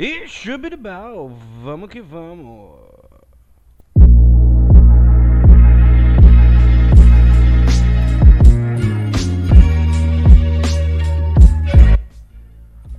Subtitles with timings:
[0.00, 2.78] E chubidibal, vamos que vamos.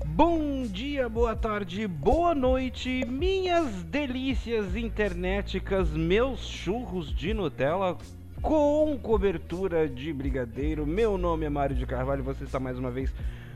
[0.07, 7.96] Bom dia, boa tarde, boa noite, minhas delícias internéticas, meus churros de Nutella
[8.42, 10.86] com cobertura de brigadeiro.
[10.86, 13.10] Meu nome é Mário de Carvalho, você está mais uma vez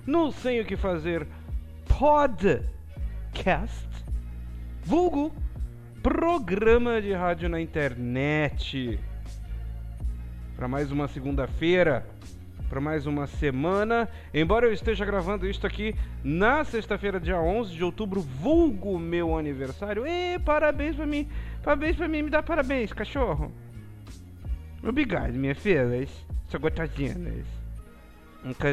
[0.07, 1.28] no Sem o que Fazer
[3.34, 3.89] Podcast,
[4.83, 5.33] vulgo
[6.04, 9.00] programa de rádio na internet.
[10.56, 12.06] Para mais uma segunda-feira,
[12.69, 14.07] para mais uma semana.
[14.32, 20.06] Embora eu esteja gravando isto aqui na sexta-feira, dia 11 de outubro, vulgo meu aniversário.
[20.06, 21.28] E parabéns para mim,
[21.64, 23.51] parabéns para mim, me dá parabéns, cachorro.
[24.84, 26.07] Obrigado, minha filha.
[26.50, 27.18] Sou gostosinhas.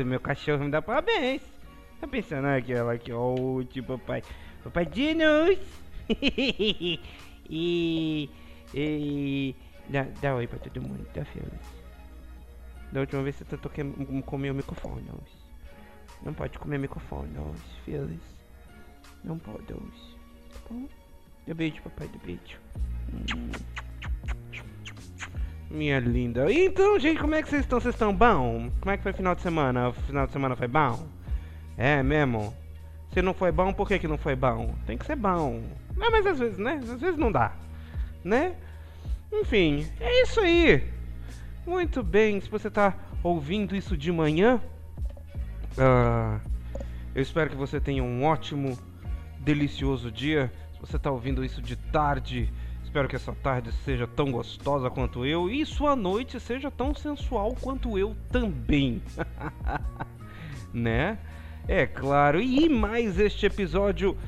[0.05, 1.41] Meu cachorro me dá parabéns.
[1.99, 4.23] Tá pensando aquela aqui, ó, o tipo papai.
[4.65, 5.59] Papai Dinos!
[7.49, 8.31] e.
[8.75, 9.55] E.
[9.89, 11.81] Dá, dá oi pra todo mundo, tá feliz?
[12.93, 13.71] Da última vez você tentou
[14.25, 15.19] comer o microfone, não.
[16.23, 18.21] Não pode comer microfone, não, feliz.
[19.25, 19.81] Não pode, não.
[19.81, 20.89] Tá bom?
[21.47, 22.59] Dê beijo, papai, dê beijo.
[23.13, 23.51] Hum.
[25.71, 26.53] Minha linda.
[26.53, 27.81] Então, gente, como é que vocês estão?
[27.81, 28.71] Vocês estão bom?
[28.81, 29.89] Como é que foi o final de semana?
[29.89, 31.07] O final de semana foi bom?
[31.77, 32.53] É mesmo?
[33.13, 34.75] Se não foi bom, por que, que não foi bom?
[34.87, 35.63] Tem que ser bom.
[35.97, 36.81] Não, mas às vezes, né?
[36.83, 37.53] Às vezes não dá.
[38.25, 38.55] Né?
[39.33, 40.85] Enfim, é isso aí.
[41.67, 44.61] Muito bem, se você está ouvindo isso de manhã,
[45.77, 46.41] uh,
[47.15, 48.79] eu espero que você tenha um ótimo,
[49.39, 50.53] delicioso dia.
[50.75, 52.53] Se você está ouvindo isso de tarde,
[52.91, 57.55] Espero que essa tarde seja tão gostosa quanto eu e sua noite seja tão sensual
[57.61, 59.01] quanto eu também.
[60.75, 61.17] né?
[61.73, 62.41] É claro.
[62.41, 64.19] E mais este episódio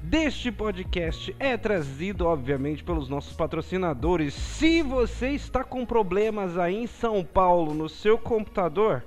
[0.00, 4.32] deste podcast é trazido, obviamente, pelos nossos patrocinadores.
[4.32, 9.02] Se você está com problemas aí em São Paulo no seu computador,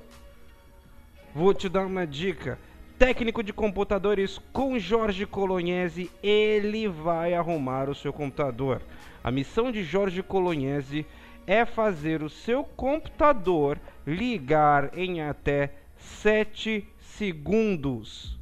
[1.33, 2.59] vou te dar uma dica
[2.99, 8.81] técnico de computadores com Jorge Colognese, ele vai arrumar o seu computador.
[9.23, 11.05] A missão de Jorge Colognese
[11.47, 16.85] é fazer o seu computador ligar em até 7
[17.17, 18.37] segundos.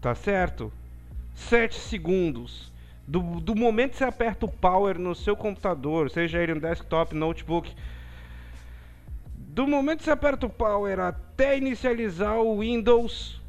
[0.00, 0.72] Tá certo?
[1.34, 2.70] 7 segundos.
[3.06, 7.14] Do, do momento que você aperta o power no seu computador, seja ele um desktop,
[7.14, 7.74] notebook,
[9.36, 13.40] do momento que você aperta o power até inicializar o Windows,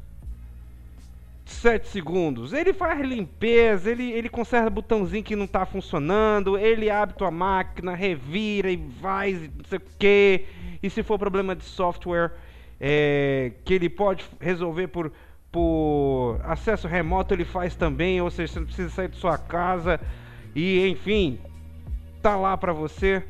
[1.44, 2.52] 7 segundos.
[2.52, 7.94] Ele faz limpeza, ele, ele conserta botãozinho que não está funcionando, ele abre tua máquina,
[7.94, 10.44] revira e vai, não sei o que.
[10.82, 12.32] E se for problema de software,
[12.84, 15.12] é, que ele pode resolver por,
[15.52, 18.20] por acesso remoto, ele faz também.
[18.20, 20.00] Ou seja, você não precisa sair de sua casa.
[20.52, 21.38] E enfim,
[22.20, 23.22] tá lá para você.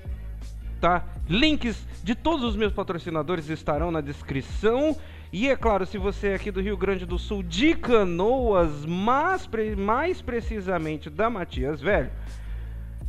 [0.80, 1.04] Tá?
[1.28, 4.96] Links de todos os meus patrocinadores estarão na descrição.
[5.30, 9.46] E é claro, se você é aqui do Rio Grande do Sul, de Canoas, mas
[9.76, 12.10] mais precisamente da Matias Velho,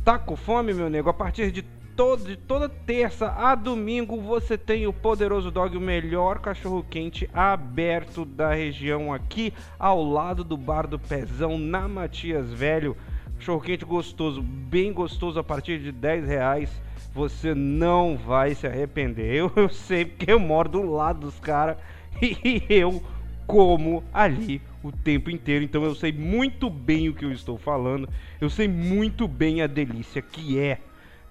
[0.04, 1.08] tá com fome, meu nego?
[1.08, 1.64] A partir de,
[1.96, 8.24] todo, de toda terça a domingo você tem o Poderoso Dog, o melhor cachorro-quente aberto
[8.24, 12.96] da região aqui, ao lado do Bar do Pezão, na Matias Velho.
[13.38, 16.82] Cachorro-quente gostoso, bem gostoso, a partir de 10 reais.
[17.12, 19.32] Você não vai se arrepender.
[19.32, 21.76] Eu, eu sei porque eu moro do lado dos caras
[22.20, 23.02] e eu
[23.46, 25.64] como ali o tempo inteiro.
[25.64, 28.08] Então eu sei muito bem o que eu estou falando.
[28.40, 30.78] Eu sei muito bem a delícia que é,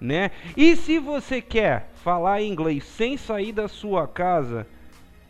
[0.00, 0.30] né?
[0.56, 4.66] E se você quer falar inglês sem sair da sua casa,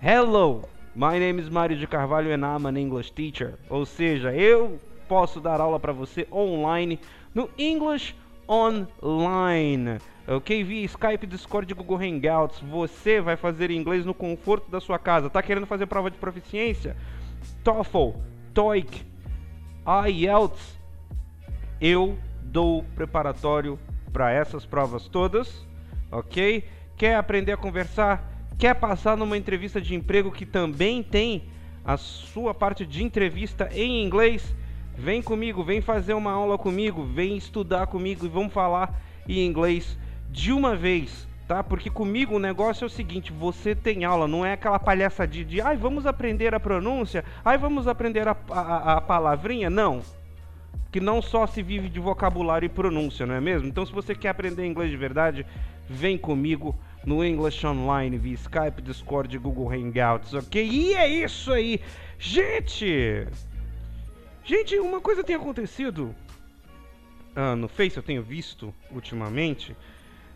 [0.03, 0.63] hello,
[0.95, 3.55] my name is Mário de Carvalho and I'm an English teacher.
[3.69, 6.99] Ou seja, eu posso dar aula para você online
[7.35, 8.15] no English
[8.49, 9.99] Online.
[10.27, 10.65] Ok?
[10.65, 12.61] Via Skype, Discord Google Hangouts.
[12.61, 15.31] Você vai fazer inglês no conforto da sua casa.
[15.31, 16.97] Tá querendo fazer prova de proficiência?
[17.63, 18.11] TOEFL,
[18.53, 19.05] TOEIC,
[20.09, 20.79] IELTS.
[21.81, 23.79] Eu dou preparatório
[24.15, 25.67] para essas provas todas.
[26.11, 26.65] Ok?
[26.97, 28.33] Quer aprender a conversar?
[28.57, 31.49] Quer passar numa entrevista de emprego que também tem
[31.85, 34.55] a sua parte de entrevista em inglês?
[34.97, 39.99] Vem comigo, vem fazer uma aula comigo, vem estudar comigo e vamos falar em inglês
[40.31, 41.65] de uma vez, tá?
[41.65, 45.61] Porque comigo o negócio é o seguinte: você tem aula, não é aquela palhaçadinha de,
[45.61, 49.69] ai, vamos aprender a pronúncia, ai, vamos aprender a, a, a palavrinha.
[49.69, 50.01] Não.
[50.95, 53.67] Que não só se vive de vocabulário e pronúncia, não é mesmo?
[53.67, 55.45] Então, se você quer aprender inglês de verdade,
[55.89, 56.73] vem comigo
[57.05, 60.65] no English Online via Skype, Discord Google Hangouts, ok?
[60.65, 61.81] E é isso aí,
[62.17, 63.27] gente!
[64.45, 66.15] Gente, uma coisa tem acontecido
[67.37, 69.77] uh, no Face, eu tenho visto ultimamente,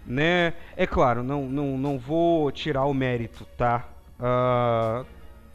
[0.04, 0.54] né?
[0.76, 3.88] É claro, não, não, não vou tirar o mérito, tá?
[4.18, 5.06] Uh,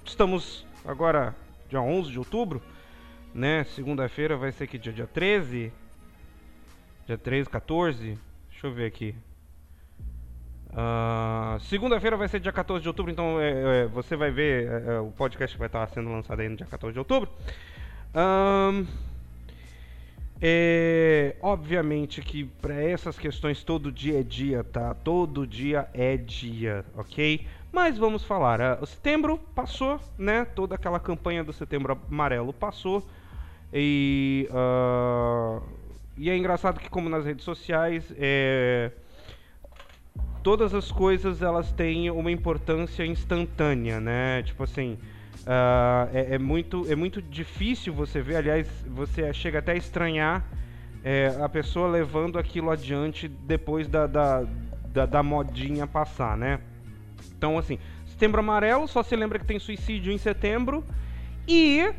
[0.06, 1.36] estamos agora,
[1.68, 2.62] dia 11 de outubro,
[3.34, 3.64] né?
[3.76, 4.94] Segunda-feira vai ser que dia?
[4.94, 5.72] Dia 13?
[7.06, 8.18] Dia 13, 14?
[8.50, 9.16] Deixa eu ver aqui.
[10.70, 14.96] Uh, Segunda-feira vai ser dia 14 de outubro, então é, é, você vai ver é,
[14.96, 17.30] é o podcast vai estar sendo lançado aí no dia 14 de outubro.
[18.16, 18.86] Um,
[20.42, 24.94] é, obviamente que para essas questões todo dia é dia, tá?
[24.94, 27.46] Todo dia é dia, ok?
[27.72, 28.82] Mas vamos falar.
[28.82, 30.46] Uh, setembro passou, né?
[30.46, 33.08] Toda aquela campanha do setembro amarelo passou.
[33.74, 35.62] E, uh,
[36.16, 38.92] e é engraçado que como nas redes sociais é,
[40.44, 44.44] todas as coisas elas têm uma importância instantânea, né?
[44.44, 45.00] Tipo assim,
[45.42, 50.46] uh, é, é, muito, é muito difícil você ver, aliás, você chega até a estranhar
[51.04, 54.46] é, a pessoa levando aquilo adiante depois da, da,
[54.88, 56.60] da, da modinha passar, né?
[57.36, 60.84] Então, assim, setembro amarelo, só se lembra que tem suicídio em setembro
[61.48, 61.92] e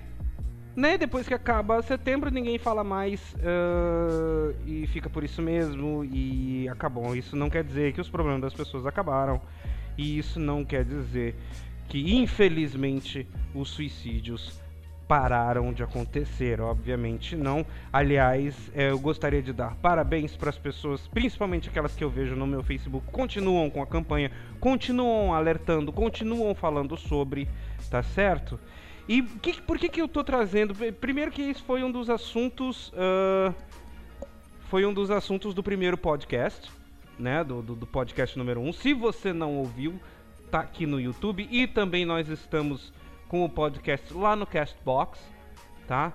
[0.77, 6.69] né, depois que acaba setembro, ninguém fala mais uh, e fica por isso mesmo e
[6.69, 7.15] acabou.
[7.15, 9.41] Isso não quer dizer que os problemas das pessoas acabaram
[9.97, 11.37] e isso não quer dizer
[11.89, 14.61] que, infelizmente, os suicídios
[15.07, 16.61] pararam de acontecer.
[16.61, 17.65] Obviamente não.
[17.93, 22.35] Aliás, eh, eu gostaria de dar parabéns para as pessoas, principalmente aquelas que eu vejo
[22.35, 27.49] no meu Facebook, continuam com a campanha, continuam alertando, continuam falando sobre,
[27.91, 28.59] tá certo?
[29.09, 30.75] E que, por que, que eu estou trazendo?
[30.95, 32.89] Primeiro que isso foi um dos assuntos.
[32.89, 33.55] Uh,
[34.69, 36.71] foi um dos assuntos do primeiro podcast,
[37.19, 37.45] né?
[37.45, 38.69] Do, do, do podcast número 1.
[38.69, 38.73] Um.
[38.73, 40.01] Se você não ouviu,
[40.51, 41.47] tá aqui no YouTube.
[41.51, 42.93] E também nós estamos
[43.29, 45.21] com o podcast lá no Castbox,
[45.87, 46.13] tá?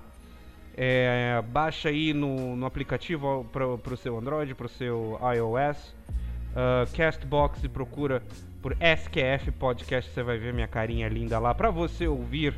[0.76, 5.94] É, baixa aí no, no aplicativo para o seu Android, para o seu iOS.
[6.50, 8.24] Uh, Castbox e procura
[8.62, 12.54] por SQF Podcast, você vai ver minha carinha linda lá para você ouvir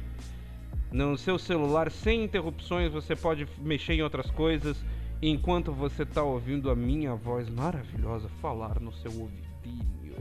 [0.91, 2.91] no seu celular sem interrupções.
[2.91, 4.83] Você pode mexer em outras coisas
[5.21, 10.15] enquanto você está ouvindo a minha voz maravilhosa falar no seu ouvidinho,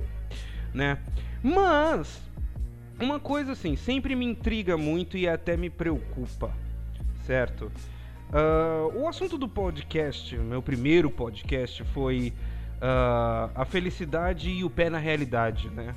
[0.75, 0.99] né?
[1.43, 2.21] Mas
[3.01, 6.53] uma coisa assim sempre me intriga muito e até me preocupa,
[7.25, 7.73] certo?
[8.31, 12.33] Uh, o assunto do podcast, meu primeiro podcast, foi
[12.81, 15.95] uh, a felicidade e o pé na realidade, né?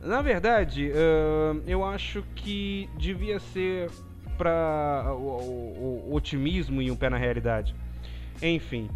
[0.00, 3.88] Na verdade, uh, eu acho que devia ser
[4.36, 7.74] para o, o, o, otimismo e um pé na realidade.
[8.42, 8.90] Enfim.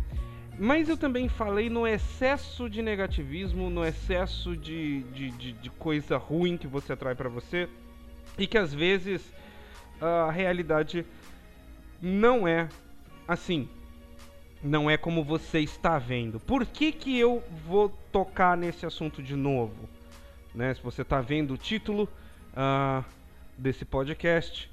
[0.59, 6.17] Mas eu também falei no excesso de negativismo, no excesso de, de, de, de coisa
[6.17, 7.69] ruim que você atrai para você
[8.39, 9.23] e que às vezes
[10.01, 11.05] a realidade
[12.01, 12.69] não é
[13.29, 13.69] assim
[14.63, 16.41] não é como você está vendo.
[16.41, 19.89] Por que, que eu vou tocar nesse assunto de novo?
[20.55, 20.75] Né?
[20.75, 22.09] Se você está vendo o título
[22.53, 23.05] uh,
[23.57, 24.71] desse podcast,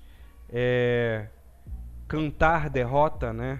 [0.49, 1.27] é
[2.07, 3.59] Cantar Derrota, né?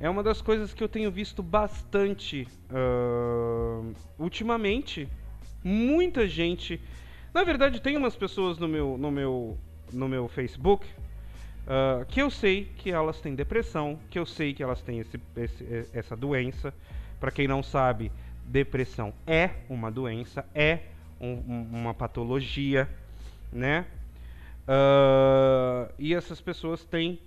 [0.00, 5.08] É uma das coisas que eu tenho visto bastante uh, ultimamente.
[5.62, 6.80] Muita gente.
[7.32, 9.58] Na verdade, tem umas pessoas no meu, no meu,
[9.92, 10.86] no meu Facebook
[11.64, 15.18] Uh, que eu sei que elas têm depressão, que eu sei que elas têm esse,
[15.36, 16.74] esse, essa doença.
[17.18, 18.12] Para quem não sabe,
[18.44, 20.80] depressão é uma doença, é
[21.18, 22.88] um, um, uma patologia,
[23.50, 23.86] né?
[24.68, 27.18] Uh, e essas pessoas têm.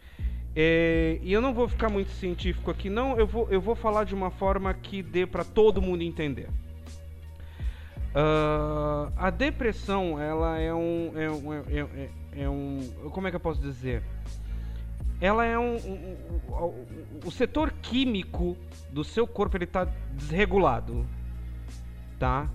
[0.56, 3.18] É, e eu não vou ficar muito científico aqui, não.
[3.18, 6.50] Eu vou, eu vou falar de uma forma que dê para todo mundo entender.
[8.18, 12.10] Uh, a depressão, ela é um, é, um, é, é,
[12.44, 12.90] é um.
[13.12, 14.02] Como é que eu posso dizer?
[15.20, 16.18] ela é um, um,
[16.50, 16.86] um,
[17.26, 18.56] o setor químico
[18.92, 21.06] do seu corpo ele está desregulado,
[22.20, 22.48] tá?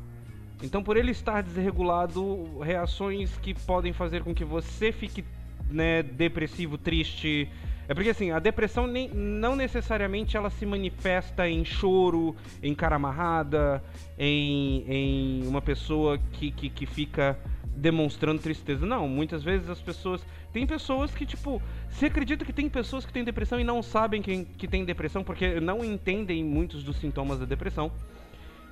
[0.63, 5.25] Então por ele estar desregulado, reações que podem fazer com que você fique
[5.69, 7.51] né, depressivo, triste.
[7.89, 12.97] É porque assim, a depressão nem, não necessariamente ela se manifesta em choro, em cara
[12.97, 13.83] amarrada,
[14.19, 17.39] em, em uma pessoa que, que, que fica
[17.75, 18.87] demonstrando tristeza.
[18.87, 20.25] Não, muitas vezes as pessoas.
[20.53, 24.21] Tem pessoas que, tipo, você acredita que tem pessoas que têm depressão e não sabem
[24.21, 27.91] que, que tem depressão porque não entendem muitos dos sintomas da depressão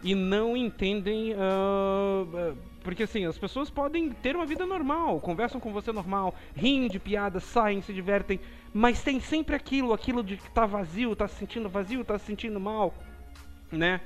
[0.02, 1.32] e não entendem.
[1.34, 6.88] Uh, porque assim, as pessoas podem ter uma vida normal, conversam com você normal, riem
[6.88, 8.40] de piadas, saem, se divertem,
[8.72, 12.24] mas tem sempre aquilo, aquilo de que tá vazio, tá se sentindo vazio, tá se
[12.24, 12.94] sentindo mal,
[13.70, 14.00] né?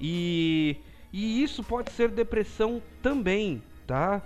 [0.00, 0.76] E,
[1.12, 4.22] e isso pode ser depressão também, tá?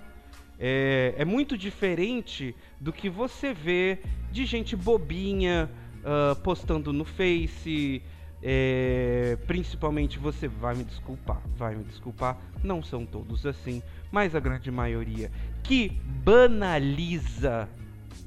[0.59, 3.99] é, é muito diferente do que você vê
[4.31, 5.69] de gente bobinha
[6.01, 8.01] uh, postando no Face.
[8.47, 14.39] É, principalmente você vai me desculpar, vai me desculpar, não são todos assim, mas a
[14.39, 15.31] grande maioria
[15.63, 15.89] que
[16.23, 17.67] banaliza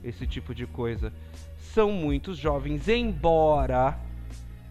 [0.03, 1.13] esse tipo de coisa
[1.73, 3.97] são muitos jovens, embora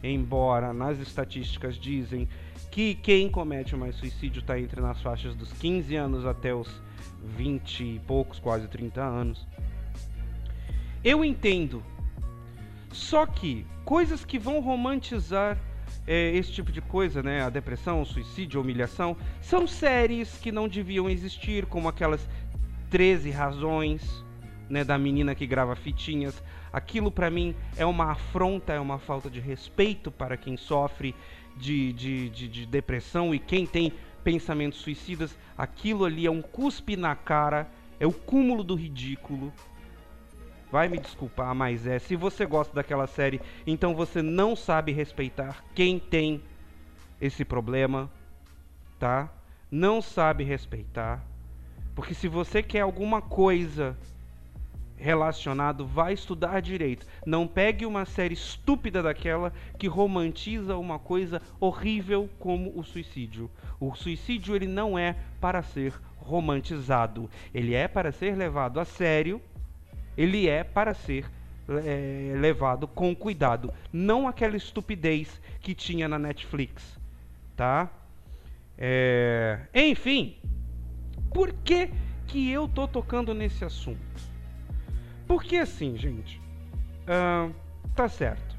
[0.04, 2.28] embora nas estatísticas dizem
[2.70, 6.70] que quem comete mais suicídio está entre nas faixas dos 15 anos até os
[7.38, 9.48] 20 e poucos, quase 30 anos.
[11.04, 11.82] Eu entendo.
[12.92, 15.58] Só que coisas que vão romantizar
[16.06, 17.44] é, esse tipo de coisa, né?
[17.44, 22.28] A depressão, o suicídio, a humilhação, são séries que não deviam existir, como aquelas
[22.90, 24.24] 13 razões,
[24.70, 26.42] né, da menina que grava fitinhas.
[26.72, 31.16] Aquilo para mim é uma afronta, é uma falta de respeito para quem sofre
[31.56, 33.92] de, de, de, de depressão e quem tem
[34.24, 35.38] pensamentos suicidas.
[35.58, 39.52] Aquilo ali é um cuspe na cara, é o cúmulo do ridículo.
[40.72, 41.98] Vai me desculpar, mas é.
[42.00, 46.42] Se você gosta daquela série, então você não sabe respeitar quem tem
[47.22, 48.10] esse problema,
[49.00, 49.30] tá?
[49.72, 51.24] Não sabe respeitar.
[51.96, 53.98] Porque se você quer alguma coisa
[54.98, 57.06] relacionado, vai estudar direito.
[57.26, 63.50] Não pegue uma série estúpida daquela que romantiza uma coisa horrível como o suicídio.
[63.80, 69.42] O suicídio ele não é para ser romantizado, ele é para ser levado a sério,
[70.18, 71.26] ele é para ser
[71.70, 76.98] é, levado com cuidado, não aquela estupidez que tinha na Netflix,
[77.56, 77.90] tá?
[78.78, 80.38] É, enfim,
[81.34, 81.90] por que
[82.26, 84.00] que eu tô tocando nesse assunto?
[85.28, 86.42] Porque assim, gente,
[87.04, 87.54] uh,
[87.96, 88.56] tá certo.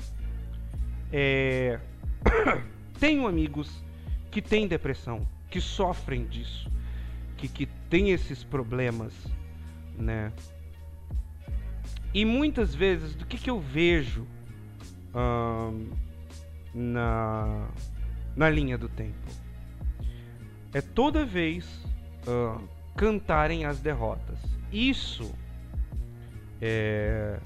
[1.12, 1.81] É...
[3.00, 3.83] Tenho amigos
[4.31, 6.71] que têm depressão, que sofrem disso,
[7.37, 9.15] que, que têm esses problemas,
[9.97, 10.33] né?
[12.18, 14.26] E muitas vezes, do que, que eu vejo
[15.14, 15.88] uh,
[16.75, 17.68] na,
[18.34, 19.30] na linha do tempo?
[20.75, 21.64] É toda vez
[22.26, 22.60] uh,
[22.96, 24.37] cantarem as derrotas.
[24.72, 25.32] Isso
[26.60, 27.38] é,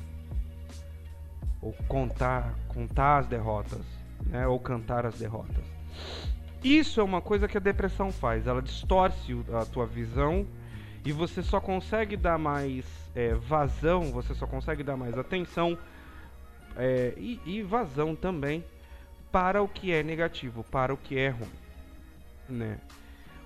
[1.61, 3.85] ou contar, contar as derrotas,
[4.25, 5.67] né, ou cantar as derrotas.
[6.65, 10.47] Isso é uma coisa que a depressão faz, ela distorce a tua visão
[11.05, 15.77] e você só consegue dar mais é, vazão, você só consegue dar mais atenção
[16.77, 18.65] é, e, e, vazão também
[19.31, 21.51] para o que é negativo, para o que é ruim,
[22.49, 22.79] né?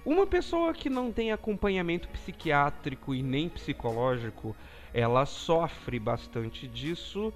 [0.05, 4.55] Uma pessoa que não tem acompanhamento psiquiátrico e nem psicológico,
[4.95, 7.33] ela sofre bastante disso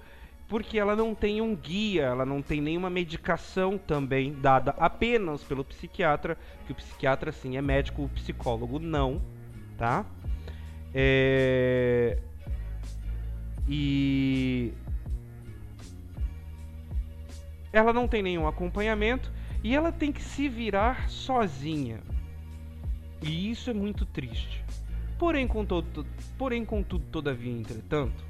[0.47, 5.63] porque ela não tem um guia, ela não tem nenhuma medicação também dada apenas pelo
[5.63, 9.21] psiquiatra, que o psiquiatra sim é médico, o psicólogo não,
[9.81, 10.05] tá?
[10.93, 12.19] É...
[13.67, 14.71] E
[17.73, 19.31] ela não tem nenhum acompanhamento
[19.63, 21.99] e ela tem que se virar sozinha.
[23.23, 24.63] E isso é muito triste.
[25.17, 26.05] Porém, contudo,
[26.37, 28.23] porém, contudo todavia, entretanto,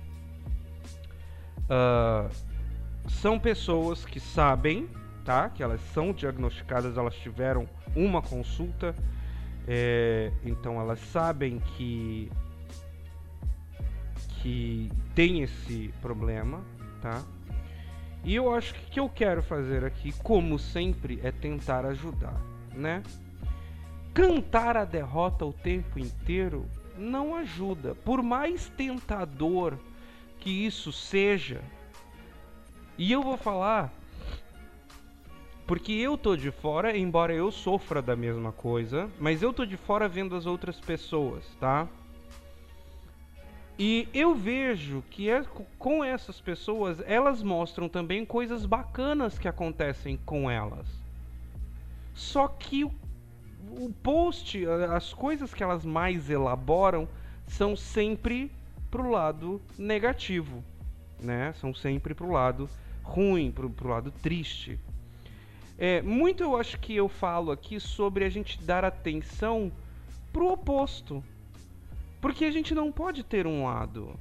[1.63, 2.29] uh,
[3.09, 4.87] são pessoas que sabem,
[5.25, 5.49] tá?
[5.49, 8.95] Que elas são diagnosticadas, elas tiveram uma consulta,
[9.73, 12.29] é, então elas sabem que
[14.41, 16.61] que tem esse problema,
[17.01, 17.23] tá?
[18.25, 22.35] E eu acho que o que eu quero fazer aqui, como sempre, é tentar ajudar,
[22.73, 23.01] né?
[24.13, 26.65] Cantar a derrota o tempo inteiro
[26.97, 27.95] não ajuda.
[27.95, 29.77] Por mais tentador
[30.37, 31.61] que isso seja,
[32.97, 33.93] e eu vou falar
[35.71, 39.77] porque eu tô de fora, embora eu sofra da mesma coisa, mas eu tô de
[39.77, 41.87] fora vendo as outras pessoas, tá?
[43.79, 45.41] E eu vejo que é,
[45.79, 50.85] com essas pessoas, elas mostram também coisas bacanas que acontecem com elas.
[52.13, 52.91] Só que o
[53.79, 57.07] o post, as coisas que elas mais elaboram
[57.47, 58.51] são sempre
[58.89, 60.61] pro lado negativo,
[61.17, 61.53] né?
[61.53, 62.69] São sempre pro lado
[63.01, 64.77] ruim, pro, pro lado triste.
[65.83, 69.71] É, muito eu acho que eu falo aqui sobre a gente dar atenção
[70.31, 71.23] pro oposto.
[72.21, 74.13] Porque a gente não pode ter um lado.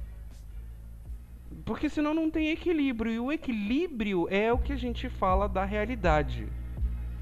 [1.63, 3.11] Porque senão não tem equilíbrio.
[3.13, 6.47] E o equilíbrio é o que a gente fala da realidade.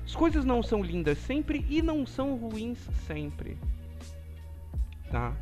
[0.05, 3.57] As coisas não são lindas sempre e não são ruins sempre.
[5.11, 5.35] Tá?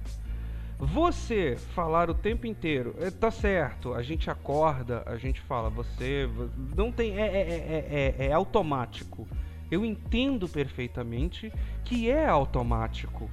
[0.79, 6.29] Você falar o tempo inteiro, é, tá certo, a gente acorda, a gente fala, você
[6.75, 7.17] não tem.
[7.17, 9.27] É, é, é, é, automático.
[9.71, 11.51] Eu entendo perfeitamente
[11.83, 13.29] que é automático.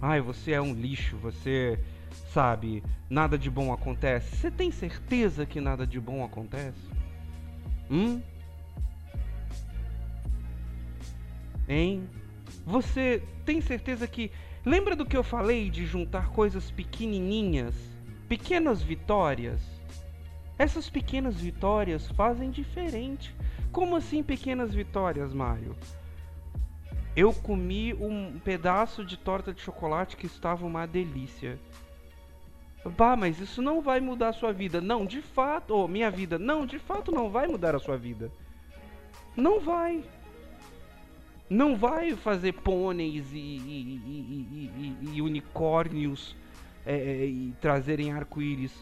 [0.00, 1.78] Ai, você é um lixo, você
[2.32, 4.36] sabe, nada de bom acontece.
[4.36, 6.90] Você tem certeza que nada de bom acontece?
[7.90, 8.20] Hum?
[11.66, 12.08] Hein?
[12.66, 14.30] Você tem certeza que.
[14.64, 17.74] Lembra do que eu falei de juntar coisas pequenininhas?
[18.28, 19.60] Pequenas vitórias?
[20.56, 23.34] Essas pequenas vitórias fazem diferente.
[23.72, 25.74] Como assim pequenas vitórias, Mário?
[27.16, 31.58] Eu comi um pedaço de torta de chocolate que estava uma delícia.
[32.96, 34.80] Bah, mas isso não vai mudar a sua vida.
[34.80, 38.30] Não, de fato, oh, minha vida, não, de fato não vai mudar a sua vida.
[39.36, 40.04] Não vai.
[41.52, 46.34] Não vai fazer pôneis e, e, e, e unicórnios
[46.86, 48.72] é, é, e trazerem arco-íris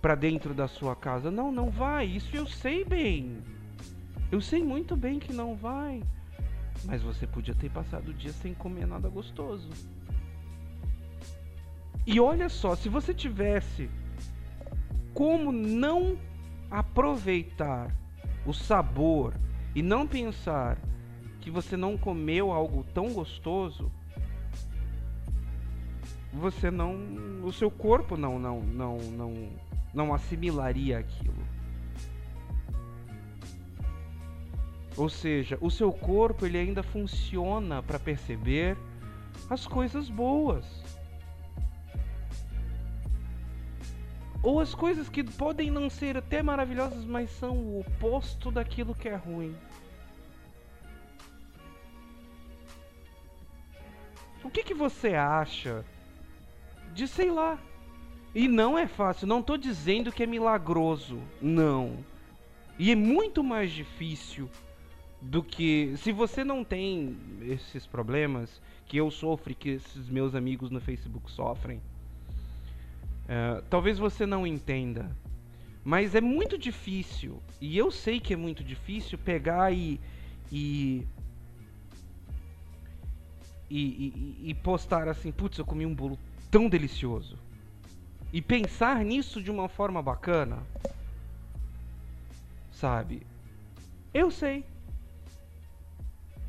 [0.00, 1.30] para dentro da sua casa.
[1.30, 2.06] Não, não vai.
[2.06, 3.36] Isso eu sei bem.
[4.32, 6.02] Eu sei muito bem que não vai.
[6.86, 9.68] Mas você podia ter passado o dia sem comer nada gostoso.
[12.06, 13.90] E olha só, se você tivesse
[15.12, 16.16] como não
[16.70, 17.94] aproveitar
[18.46, 19.34] o sabor
[19.74, 20.78] e não pensar
[21.46, 23.88] que você não comeu algo tão gostoso,
[26.32, 26.96] você não,
[27.44, 29.48] o seu corpo não não não não
[29.94, 31.38] não assimilaria aquilo.
[34.96, 38.76] Ou seja, o seu corpo ele ainda funciona para perceber
[39.48, 40.66] as coisas boas.
[44.42, 49.08] Ou as coisas que podem não ser até maravilhosas, mas são o oposto daquilo que
[49.08, 49.54] é ruim.
[54.46, 55.84] O que, que você acha
[56.94, 57.58] de, sei lá,
[58.32, 61.96] e não é fácil, não estou dizendo que é milagroso, não.
[62.78, 64.48] E é muito mais difícil
[65.20, 70.70] do que se você não tem esses problemas que eu sofro, que esses meus amigos
[70.70, 71.78] no Facebook sofrem.
[73.24, 75.10] Uh, talvez você não entenda,
[75.82, 79.98] mas é muito difícil e eu sei que é muito difícil pegar e
[80.52, 81.04] e
[83.70, 86.18] e, e, e postar assim, putz, eu comi um bolo
[86.50, 87.38] tão delicioso
[88.32, 90.58] e pensar nisso de uma forma bacana,
[92.70, 93.26] sabe?
[94.12, 94.64] Eu sei.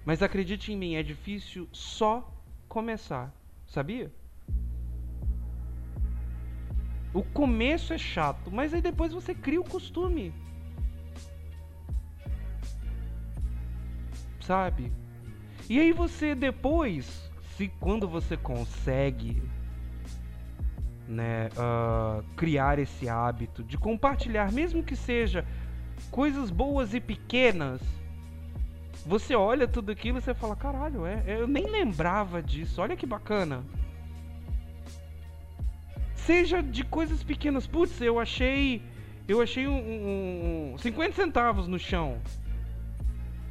[0.05, 2.29] Mas acredite em mim, é difícil só
[2.67, 3.33] começar,
[3.67, 4.11] sabia?
[7.13, 10.33] O começo é chato, mas aí depois você cria o costume.
[14.39, 14.91] Sabe?
[15.69, 19.41] E aí você depois, se quando você consegue
[21.07, 25.45] né, uh, criar esse hábito de compartilhar, mesmo que seja
[26.11, 27.81] coisas boas e pequenas,
[29.05, 33.05] você olha tudo aquilo e você fala, caralho, é, eu nem lembrava disso, olha que
[33.05, 33.63] bacana.
[36.15, 38.81] Seja de coisas pequenas, putz, eu achei.
[39.27, 42.19] Eu achei um, um 50 centavos no chão.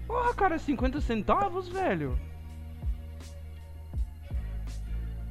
[0.06, 2.18] Porra, cara, 50 centavos, velho?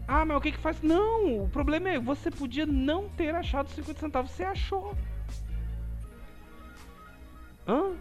[0.07, 0.81] Ah, mas o que que faz?
[0.81, 4.95] Não, o problema é você podia não ter achado 50 centavos, você achou.
[7.67, 7.95] Hã?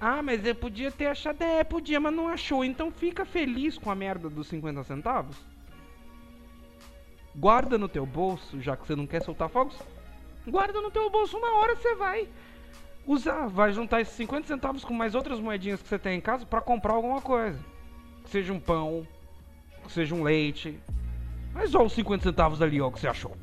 [0.00, 1.42] Ah, mas eu podia ter achado.
[1.42, 2.64] É, podia, mas não achou.
[2.64, 5.36] Então fica feliz com a merda dos 50 centavos.
[7.36, 9.78] Guarda no teu bolso, já que você não quer soltar fogos.
[10.46, 12.28] Guarda no teu bolso, uma hora você vai
[13.12, 13.48] usar.
[13.48, 16.60] Vai juntar esses 50 centavos com mais outras moedinhas que você tem em casa para
[16.60, 17.58] comprar alguma coisa.
[18.24, 19.06] Que seja um pão,
[19.84, 20.78] que seja um leite,
[21.52, 23.36] mas olha os 50 centavos ali, ó, que você achou.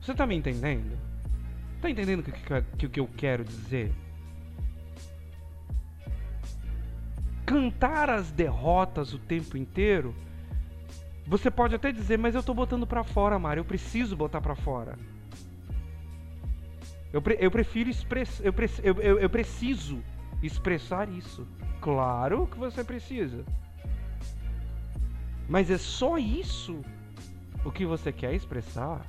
[0.00, 0.98] Você tá me entendendo?
[1.80, 2.32] Tá entendendo o que,
[2.78, 3.92] que, que eu quero dizer?
[7.46, 10.14] Cantar as derrotas o tempo inteiro.
[11.26, 13.60] Você pode até dizer, mas eu tô botando pra fora, Mário.
[13.60, 14.98] Eu preciso botar pra fora.
[17.14, 18.44] Eu, pre eu prefiro expressar.
[18.44, 20.02] Eu, pre eu, eu, eu preciso
[20.42, 21.46] expressar isso.
[21.80, 23.44] Claro que você precisa.
[25.48, 26.82] Mas é só isso
[27.64, 29.06] o que você quer expressar?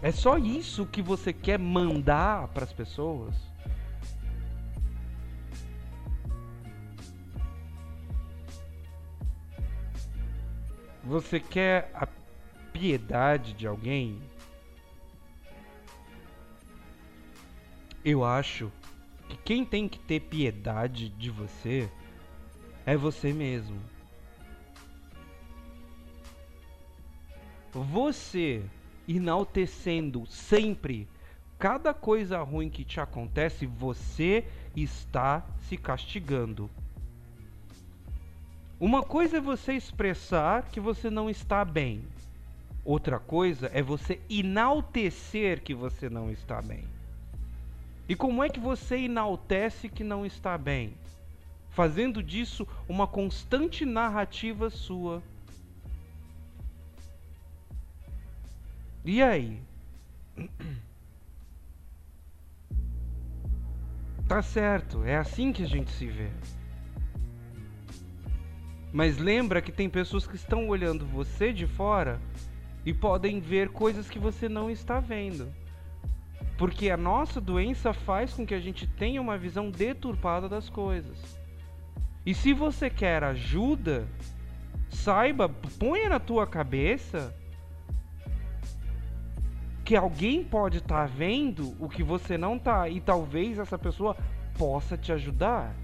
[0.00, 3.34] É só isso que você quer mandar para as pessoas?
[11.02, 12.06] Você quer a
[12.72, 14.29] piedade de alguém?
[18.02, 18.72] Eu acho
[19.28, 21.90] que quem tem que ter piedade de você
[22.86, 23.78] é você mesmo.
[27.72, 28.64] Você
[29.06, 31.06] enaltecendo sempre
[31.58, 36.70] cada coisa ruim que te acontece, você está se castigando.
[38.80, 42.02] Uma coisa é você expressar que você não está bem.
[42.82, 46.84] Outra coisa é você enaltecer que você não está bem.
[48.10, 50.94] E como é que você enaltece que não está bem?
[51.68, 55.22] Fazendo disso uma constante narrativa sua.
[59.04, 59.62] E aí?
[64.26, 66.30] Tá certo, é assim que a gente se vê.
[68.92, 72.20] Mas lembra que tem pessoas que estão olhando você de fora
[72.86, 75.52] e podem ver coisas que você não está vendo.
[76.60, 81.16] Porque a nossa doença faz com que a gente tenha uma visão deturpada das coisas.
[82.26, 84.06] E se você quer ajuda,
[84.90, 87.34] saiba, ponha na tua cabeça
[89.82, 94.14] que alguém pode estar tá vendo o que você não tá e talvez essa pessoa
[94.58, 95.74] possa te ajudar.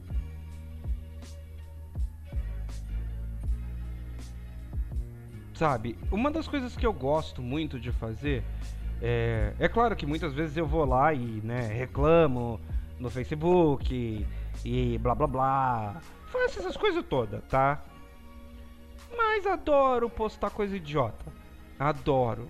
[5.54, 8.44] Sabe, uma das coisas que eu gosto muito de fazer
[9.02, 12.60] é, é claro que muitas vezes eu vou lá e né, reclamo
[13.00, 14.26] no Facebook
[14.64, 16.02] e, blá blá blá.
[16.28, 17.84] Faço essas coisas todas, tá?
[19.18, 21.26] Mas adoro postar coisa idiota.
[21.80, 22.48] Adoro.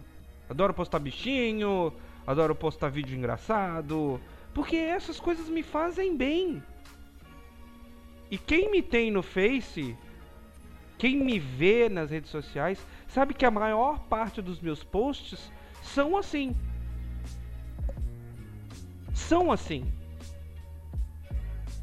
[0.49, 1.93] Adoro postar bichinho,
[2.27, 4.19] adoro postar vídeo engraçado,
[4.53, 6.61] porque essas coisas me fazem bem.
[8.29, 9.95] E quem me tem no Face,
[10.97, 15.49] quem me vê nas redes sociais, sabe que a maior parte dos meus posts
[15.93, 16.55] são assim.
[19.13, 19.91] São assim.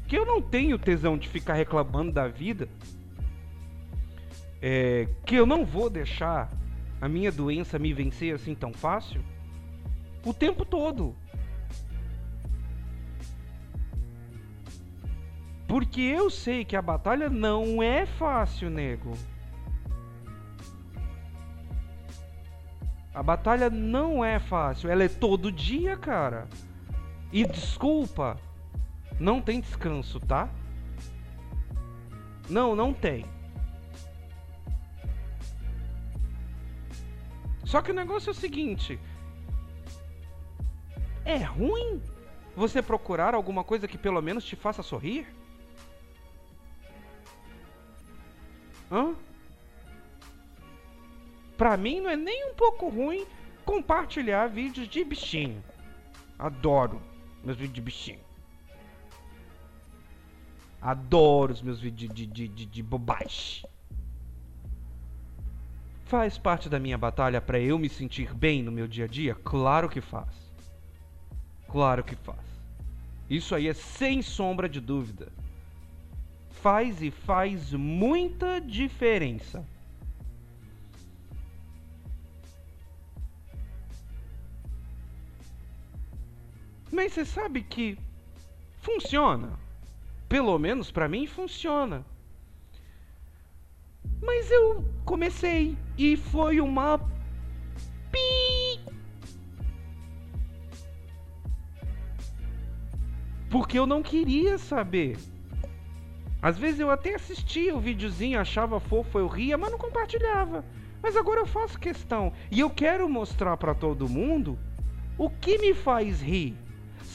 [0.07, 2.67] Que eu não tenho tesão de ficar reclamando da vida.
[4.61, 6.49] É, que eu não vou deixar
[6.99, 9.23] a minha doença me vencer assim tão fácil.
[10.25, 11.15] O tempo todo.
[15.67, 19.13] Porque eu sei que a batalha não é fácil, nego.
[23.13, 26.47] A batalha não é fácil, ela é todo dia, cara.
[27.31, 28.37] E desculpa,
[29.19, 30.49] não tem descanso, tá?
[32.49, 33.25] Não, não tem.
[37.63, 38.99] Só que o negócio é o seguinte:
[41.23, 42.01] é ruim
[42.55, 45.27] você procurar alguma coisa que pelo menos te faça sorrir?
[48.91, 49.13] Hã?
[51.59, 53.27] Pra mim não é nem um pouco ruim
[53.65, 55.61] compartilhar vídeos de bichinho.
[56.39, 57.01] Adoro
[57.43, 58.21] meus vídeos de bichinho.
[60.81, 63.65] Adoro os meus vídeos de, de, de, de bobagem.
[66.05, 69.35] Faz parte da minha batalha para eu me sentir bem no meu dia a dia?
[69.35, 70.33] Claro que faz.
[71.67, 72.39] Claro que faz.
[73.29, 75.29] Isso aí é sem sombra de dúvida.
[76.61, 79.67] Faz e faz muita diferença.
[86.91, 87.97] Mas você sabe que
[88.81, 89.59] funciona.
[90.27, 92.05] Pelo menos para mim funciona.
[94.21, 96.97] Mas eu comecei e foi uma
[98.11, 98.79] pi.
[103.49, 105.17] Porque eu não queria saber.
[106.41, 110.63] Às vezes eu até assistia o videozinho, achava fofo, eu ria, mas não compartilhava.
[111.01, 114.57] Mas agora eu faço questão e eu quero mostrar para todo mundo
[115.17, 116.55] o que me faz rir.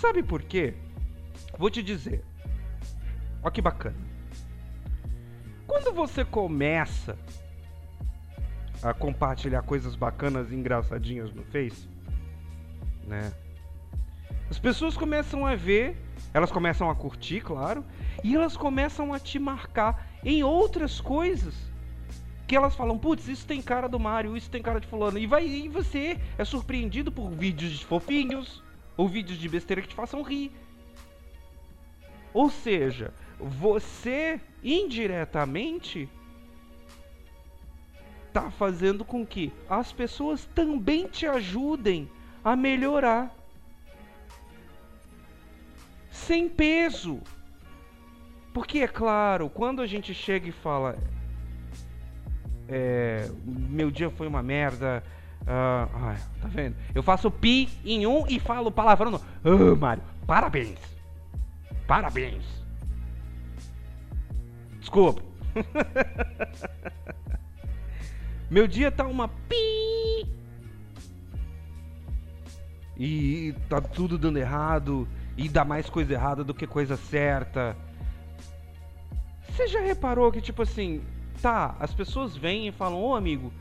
[0.05, 0.75] Sabe por quê?
[1.59, 2.23] Vou te dizer.
[3.43, 3.97] Olha que bacana.
[5.67, 7.17] Quando você começa
[8.83, 11.89] a compartilhar coisas bacanas e engraçadinhas no Face,
[13.07, 13.33] né?
[14.51, 15.97] As pessoas começam a ver,
[16.35, 17.83] elas começam a curtir, claro,
[18.23, 21.55] e elas começam a te marcar em outras coisas.
[22.47, 25.17] Que elas falam, putz, isso tem cara do Mario, isso tem cara de fulano.
[25.17, 28.63] E, vai, e você é surpreendido por vídeos de fofinhos,
[28.97, 30.53] ou vídeos de besteira que te façam rir.
[32.33, 36.09] Ou seja, você indiretamente
[38.29, 42.11] está fazendo com que as pessoas também te ajudem
[42.43, 43.35] a melhorar.
[46.11, 47.21] Sem peso.
[48.53, 50.97] Porque é claro, quando a gente chega e fala
[52.69, 55.03] é, meu dia foi uma merda,
[55.45, 56.75] Uh, ai, tá vendo?
[56.95, 59.21] Eu faço pi em um e falo palavrão no.
[59.45, 60.79] Oh, Mário, parabéns!
[61.87, 62.45] Parabéns!
[64.81, 65.23] Desculpa.
[68.51, 70.27] Meu dia tá uma pi.
[72.97, 75.07] E tá tudo dando errado.
[75.37, 77.77] E dá mais coisa errada do que coisa certa.
[79.49, 81.03] Você já reparou que, tipo assim,
[81.43, 83.53] tá, as pessoas vêm e falam, ô amigo,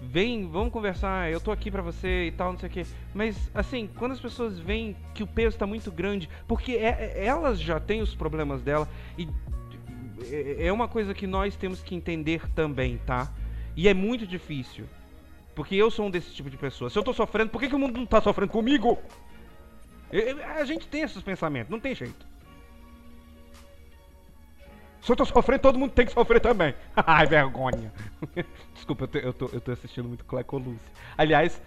[0.00, 2.86] vem, vamos conversar, eu tô aqui pra você e tal, não sei o quê.
[3.14, 7.26] Mas, assim, quando as pessoas veem que o peso tá muito grande, porque é, é,
[7.26, 9.28] elas já têm os problemas dela, e
[10.30, 13.32] é, é uma coisa que nós temos que entender também, tá?
[13.76, 14.86] E é muito difícil.
[15.54, 16.88] Porque eu sou um desse tipo de pessoa.
[16.88, 18.96] Se eu tô sofrendo, por que, que o mundo não tá sofrendo comigo?
[20.56, 22.27] A gente tem esses pensamentos, não tem jeito.
[25.08, 26.74] Se eu tô sofrendo, todo mundo tem que sofrer também.
[26.94, 27.90] Ai, vergonha.
[28.74, 30.78] Desculpa, eu tô, eu, tô, eu tô assistindo muito Clecolucci.
[31.16, 31.62] Aliás,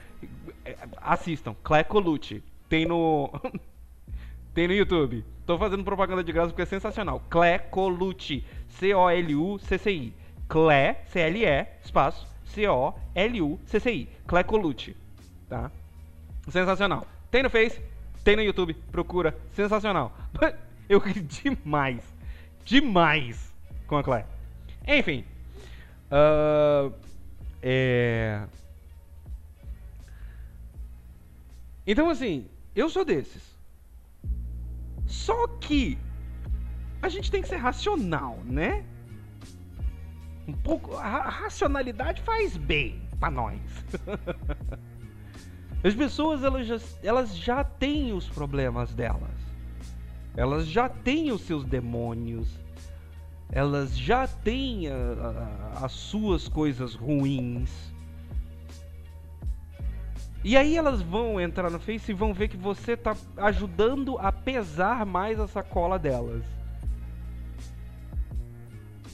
[0.98, 2.44] assistam, Clecolucci.
[2.70, 3.34] Tem no.
[4.54, 5.26] tem no YouTube.
[5.44, 7.20] Tô fazendo propaganda de graça porque é sensacional.
[7.32, 8.46] Clecolucci.
[8.68, 10.14] C-O-L-U-C-C-I.
[10.48, 14.08] Cle, C-L-E, espaço, C-O-L-U-C-C-I.
[14.28, 14.96] Clecolucci.
[15.50, 15.72] Tá?
[16.48, 17.08] Sensacional.
[17.32, 17.82] Tem no Face,
[18.24, 18.76] tem no YouTube.
[18.92, 19.36] Procura.
[19.56, 20.16] Sensacional.
[20.88, 22.21] Eu ri demais
[22.66, 23.54] demais
[23.88, 24.28] com a Claire.
[24.88, 25.26] Enfim.
[26.12, 26.94] Uh,
[27.62, 28.48] é...
[31.86, 33.44] Então, assim, eu sou desses.
[35.06, 35.98] Só que
[37.02, 38.86] a gente tem que ser racional, né?
[40.48, 40.96] Um pouco.
[40.96, 43.60] A racionalidade faz bem para nós.
[45.84, 49.41] As pessoas elas já, elas já têm os problemas delas.
[50.36, 52.48] Elas já têm os seus demônios.
[53.52, 57.92] Elas já têm a, a, as suas coisas ruins.
[60.44, 64.32] E aí elas vão entrar no Face e vão ver que você está ajudando a
[64.32, 66.44] pesar mais a sacola delas.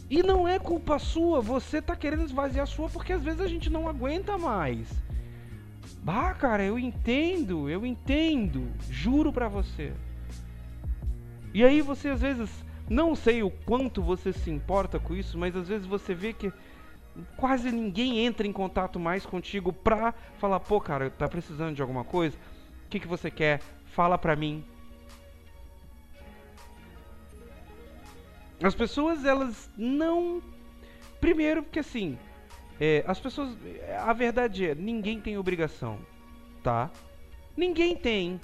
[0.10, 3.48] E não é culpa sua, você tá querendo esvaziar a sua porque às vezes a
[3.48, 4.88] gente não aguenta mais.
[6.02, 9.92] Bah, cara, eu entendo, eu entendo, juro pra você.
[11.58, 12.52] E aí você às vezes,
[12.88, 16.54] não sei o quanto você se importa com isso, mas às vezes você vê que
[17.36, 22.04] quase ninguém entra em contato mais contigo pra falar, pô, cara, tá precisando de alguma
[22.04, 22.38] coisa?
[22.86, 23.60] O que, que você quer?
[23.88, 24.64] Fala pra mim.
[28.62, 30.44] As pessoas, elas não.
[31.20, 32.20] Primeiro, porque assim,
[32.80, 33.58] é, as pessoas.
[34.06, 35.98] A verdade é, ninguém tem obrigação,
[36.62, 36.92] tá?
[37.58, 38.40] Ninguém tem.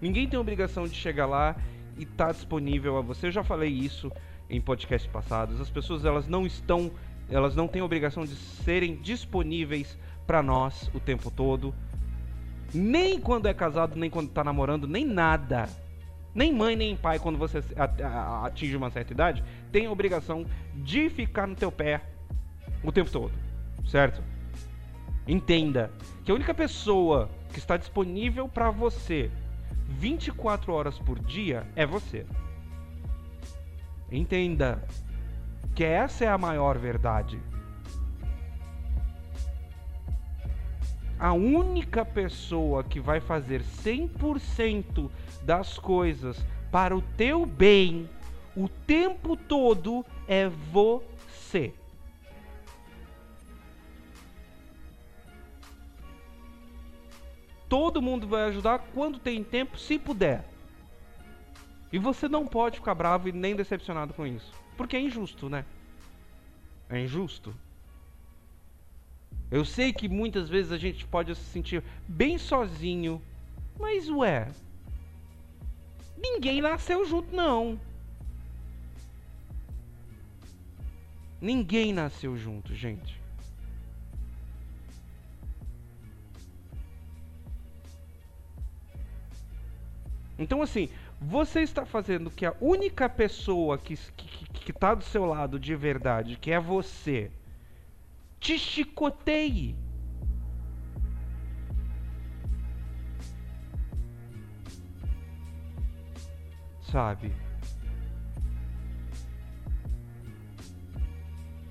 [0.00, 1.54] Ninguém tem obrigação de chegar lá
[1.98, 3.26] e está disponível a você.
[3.26, 4.10] Eu já falei isso
[4.48, 5.60] em podcasts passados.
[5.60, 6.90] As pessoas elas não estão,
[7.28, 11.74] elas não têm obrigação de serem disponíveis para nós o tempo todo.
[12.72, 15.68] Nem quando é casado, nem quando está namorando, nem nada.
[16.34, 17.62] Nem mãe, nem pai, quando você
[18.44, 22.02] atinge uma certa idade, tem obrigação de ficar no teu pé
[22.82, 23.32] o tempo todo.
[23.86, 24.22] Certo?
[25.26, 25.90] Entenda
[26.24, 29.30] que a única pessoa que está disponível para você
[29.88, 32.26] 24 horas por dia é você.
[34.10, 34.82] Entenda
[35.74, 37.40] que essa é a maior verdade.
[41.18, 45.10] A única pessoa que vai fazer 100%
[45.42, 48.08] das coisas para o teu bem
[48.58, 51.72] o tempo todo é você.
[57.68, 60.44] Todo mundo vai ajudar quando tem tempo, se puder.
[61.92, 64.52] E você não pode ficar bravo e nem decepcionado com isso.
[64.76, 65.64] Porque é injusto, né?
[66.88, 67.54] É injusto.
[69.50, 73.20] Eu sei que muitas vezes a gente pode se sentir bem sozinho.
[73.78, 74.48] Mas ué.
[76.16, 77.80] Ninguém nasceu junto, não.
[81.40, 83.17] Ninguém nasceu junto, gente.
[90.38, 90.88] Então, assim,
[91.20, 93.94] você está fazendo que a única pessoa que
[94.68, 97.30] está do seu lado de verdade, que é você,
[98.38, 99.74] te chicoteie.
[106.82, 107.32] Sabe?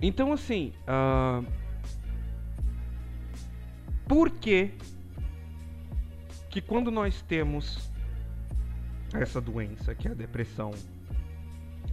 [0.01, 1.43] Então, assim, uh,
[4.07, 4.71] por que
[6.49, 7.89] que quando nós temos
[9.13, 10.71] essa doença que é a depressão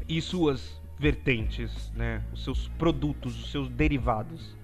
[0.09, 4.57] e suas vertentes, né, os seus produtos, os seus derivados.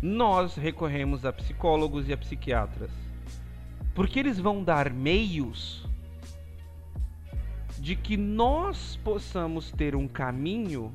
[0.00, 2.90] Nós recorremos a psicólogos e a psiquiatras,
[3.94, 5.86] porque eles vão dar meios
[7.78, 10.92] de que nós possamos ter um caminho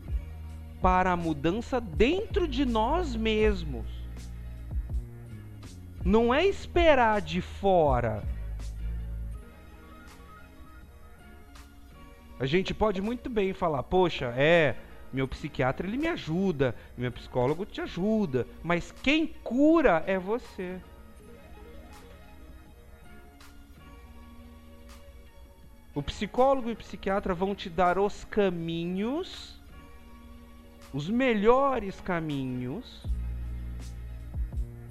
[0.82, 3.86] para a mudança dentro de nós mesmos.
[6.04, 8.24] Não é esperar de fora
[12.40, 14.76] A gente pode muito bem falar, poxa, é,
[15.12, 20.80] meu psiquiatra ele me ajuda, meu psicólogo te ajuda, mas quem cura é você.
[25.96, 29.60] O psicólogo e o psiquiatra vão te dar os caminhos,
[30.94, 33.04] os melhores caminhos,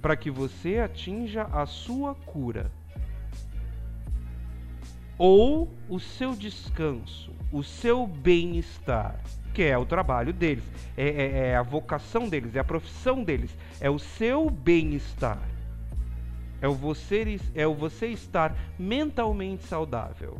[0.01, 2.69] para que você atinja a sua cura.
[5.17, 9.19] Ou o seu descanso, o seu bem-estar,
[9.53, 10.63] que é o trabalho deles,
[10.95, 15.39] é, é, é a vocação deles, é a profissão deles, é o seu bem-estar.
[16.59, 20.39] É o, você, é o você estar mentalmente saudável.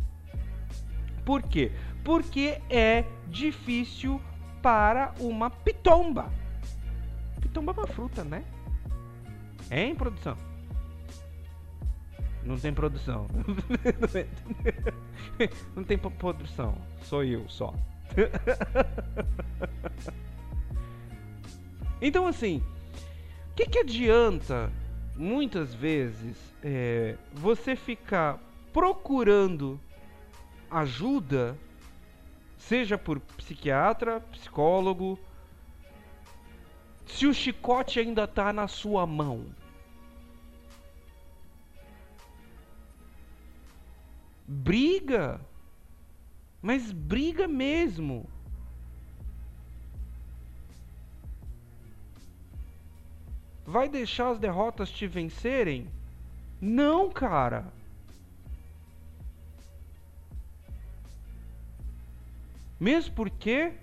[1.24, 1.72] Por quê?
[2.04, 4.20] Porque é difícil
[4.62, 6.32] para uma pitomba.
[7.40, 8.44] Pitomba é uma fruta, né?
[9.70, 10.47] É em produção.
[12.48, 13.28] Não tem produção.
[15.76, 16.78] Não tem produção.
[17.02, 17.74] Sou eu só.
[22.02, 22.64] então assim,
[23.52, 24.72] o que, que adianta
[25.18, 28.40] muitas vezes é, você ficar
[28.72, 29.78] procurando
[30.72, 31.58] ajuda,
[32.58, 35.20] seja por psiquiatra, psicólogo,
[37.06, 39.48] se o chicote ainda está na sua mão.
[44.48, 45.42] Briga,
[46.62, 48.26] mas briga mesmo.
[53.66, 55.90] Vai deixar as derrotas te vencerem?
[56.62, 57.66] Não, cara.
[62.80, 63.74] Mesmo porque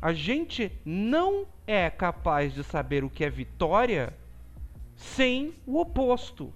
[0.00, 4.12] a gente não é capaz de saber o que é vitória
[4.96, 6.52] sem o oposto.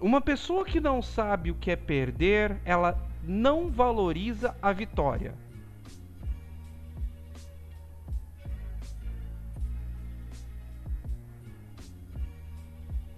[0.00, 5.34] Uma pessoa que não sabe o que é perder, ela não valoriza a vitória.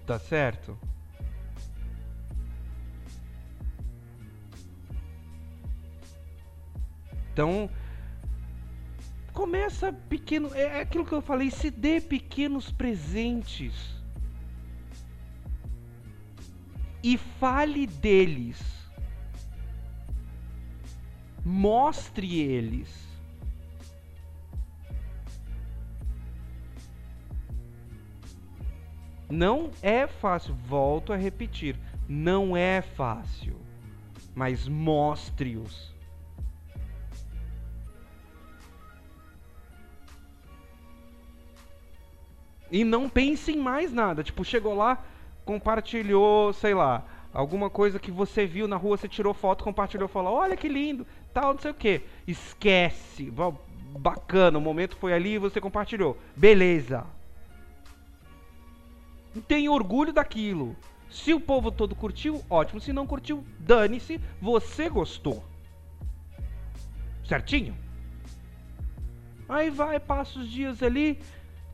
[0.06, 0.76] Tá certo?
[7.32, 7.70] Então,
[9.34, 13.99] começa pequeno, é aquilo que eu falei, se dê pequenos presentes.
[17.02, 18.60] E fale deles.
[21.44, 23.10] Mostre eles.
[29.30, 33.56] Não é fácil, volto a repetir, não é fácil,
[34.34, 35.94] mas mostre-os.
[42.72, 44.22] E não pense em mais nada.
[44.22, 45.04] Tipo, chegou lá,
[45.50, 50.34] compartilhou, sei lá, alguma coisa que você viu na rua, você tirou foto, compartilhou, falou:
[50.34, 52.02] "Olha que lindo", tal, não sei o quê.
[52.24, 53.32] Esquece.
[53.98, 56.16] Bacana, o momento foi ali e você compartilhou.
[56.36, 57.04] Beleza.
[59.48, 60.76] Tem orgulho daquilo.
[61.10, 62.80] Se o povo todo curtiu, ótimo.
[62.80, 65.42] Se não curtiu, dane-se, você gostou.
[67.24, 67.76] Certinho?
[69.48, 71.18] Aí vai, passa os dias ali,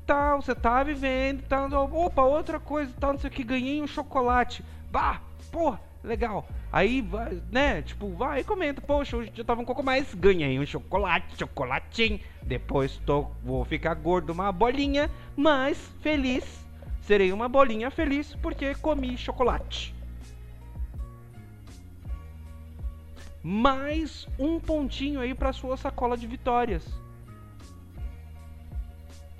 [0.07, 3.87] tal, você tá vivendo, tal, opa, outra coisa, tal, não sei o que, ganhei um
[3.87, 4.65] chocolate.
[4.91, 6.47] Bah, porra, legal.
[6.73, 10.59] Aí, vai, né, tipo, vai e comenta, poxa, hoje eu tava um pouco mais, ganhei
[10.59, 12.21] um chocolate, chocolatinho.
[12.43, 16.65] Depois tô, vou ficar gordo, uma bolinha, mas feliz.
[17.01, 19.95] Serei uma bolinha feliz porque comi chocolate.
[23.43, 27.06] Mais um pontinho aí para sua sacola de vitórias.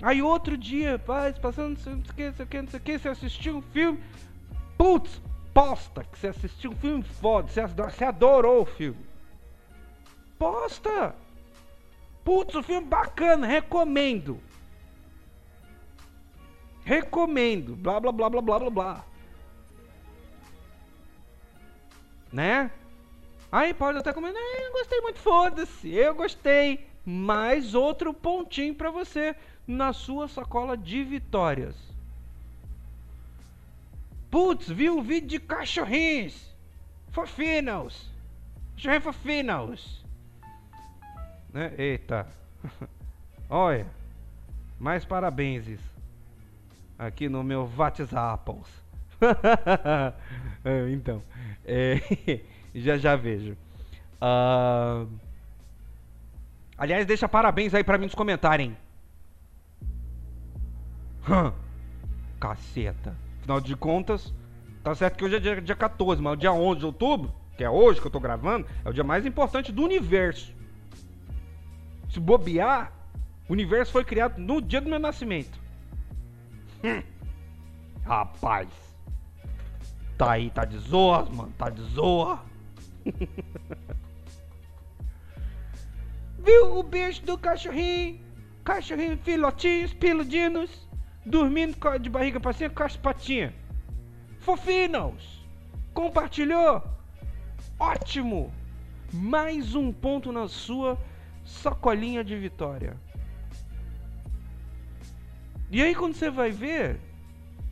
[0.01, 2.79] Aí outro dia, paz, passando não sei o que, não sei o que, não sei
[2.79, 3.99] o que, você assistiu um filme.
[4.77, 5.21] Putz,
[5.53, 9.03] posta que você assistiu um filme foda, você, adorou o filme.
[10.37, 11.15] Posta!
[12.23, 14.39] Putz, o um filme bacana, recomendo.
[16.83, 17.75] Recomendo.
[17.75, 19.05] Blá blá blá blá blá blá blá.
[22.31, 22.69] Né?
[23.51, 26.85] Aí pode até comentar, eu gostei muito, foda-se, eu gostei.
[27.09, 29.33] Mais outro pontinho para você
[29.67, 31.75] na sua sacola de vitórias.
[34.31, 36.55] Putz, vi um vídeo de cachorrinhos.
[37.11, 38.09] Fofinhos.
[38.75, 40.05] Cachorrinho fofinhos.
[41.53, 41.73] Né?
[41.77, 42.27] Eita.
[43.49, 43.87] Olha.
[44.79, 45.79] Mais parabéns
[46.97, 48.51] aqui no meu WhatsApp.
[50.65, 51.23] É, então,
[51.63, 52.01] é,
[52.75, 53.55] já já vejo.
[54.21, 55.07] Uh,
[56.77, 58.73] aliás, deixa parabéns aí para mim nos comentários.
[61.29, 61.51] Hum,
[62.39, 63.15] caceta.
[63.39, 64.33] Afinal de contas,
[64.87, 67.63] Tá certo que hoje é dia, dia 14, mas o dia 11 de outubro, que
[67.65, 70.55] é hoje que eu tô gravando, é o dia mais importante do universo.
[72.09, 72.93] Se bobear,
[73.49, 75.59] o universo foi criado no dia do meu nascimento.
[76.85, 77.03] Hum.
[78.05, 78.69] Rapaz.
[80.17, 81.51] Tá aí, tá de zoa, mano.
[81.57, 82.39] Tá de zoa.
[86.39, 88.21] Viu o beijo do cachorrinho?
[88.63, 90.86] Cachorrinho filhotinhos, peludinos,
[91.27, 93.53] dormindo de barriga pra cima com as patinhas.
[94.39, 95.45] Fofinos!
[95.93, 96.81] Compartilhou?
[97.77, 98.53] Ótimo!
[99.11, 100.97] Mais um ponto na sua
[101.45, 102.97] sacolinha de vitória.
[105.69, 106.99] E aí quando você vai ver,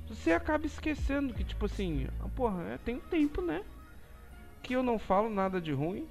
[0.07, 3.63] você acaba esquecendo que, tipo assim, ah, porra, é, tem um tempo, né?
[4.61, 6.07] Que eu não falo nada de ruim.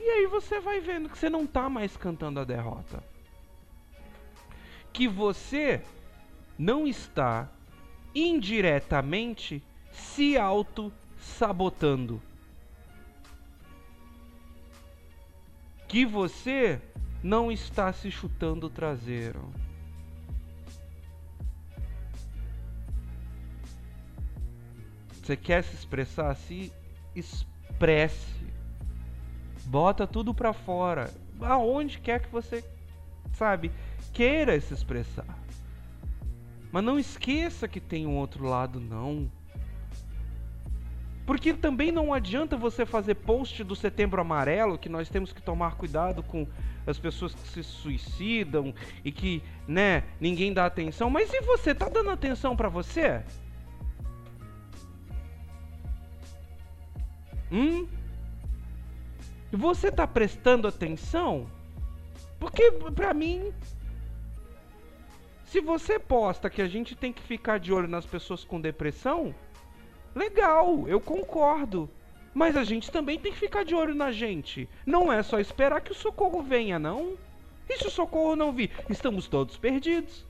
[0.00, 3.02] E aí você vai vendo que você não tá mais cantando a derrota.
[4.94, 5.82] Que você
[6.58, 7.50] não está
[8.14, 12.22] indiretamente se auto-sabotando.
[15.88, 16.80] Que você
[17.22, 19.52] não está se chutando o traseiro.
[25.10, 26.36] Você quer se expressar?
[26.36, 26.72] Se
[27.16, 28.44] expresse.
[29.64, 31.12] Bota tudo pra fora.
[31.40, 32.62] Aonde quer que você,
[33.32, 33.72] sabe,
[34.14, 35.38] queira se expressar.
[36.72, 39.30] Mas não esqueça que tem um outro lado, não.
[41.26, 45.74] Porque também não adianta você fazer post do Setembro Amarelo, que nós temos que tomar
[45.74, 46.46] cuidado com
[46.86, 51.08] as pessoas que se suicidam e que, né, ninguém dá atenção.
[51.08, 53.22] Mas e você tá dando atenção para você?
[57.50, 57.86] Hum?
[59.50, 61.46] Você tá prestando atenção?
[62.38, 63.52] Porque para mim
[65.54, 69.32] se você posta que a gente tem que ficar de olho nas pessoas com depressão,
[70.12, 71.88] legal, eu concordo.
[72.34, 74.68] Mas a gente também tem que ficar de olho na gente.
[74.84, 77.16] Não é só esperar que o socorro venha, não.
[77.68, 78.72] E se o socorro não vir?
[78.90, 80.26] Estamos todos perdidos.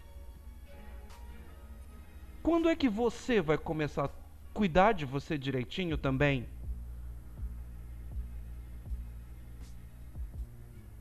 [2.42, 4.10] Quando é que você vai começar a
[4.52, 6.46] cuidar de você direitinho também?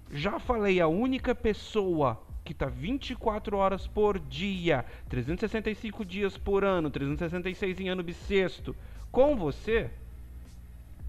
[0.10, 6.90] Já falei, a única pessoa que está 24 horas por dia, 365 dias por ano,
[6.90, 8.76] 366 em ano bissexto,
[9.12, 9.90] com você,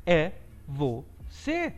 [0.07, 0.32] é
[0.66, 1.72] você.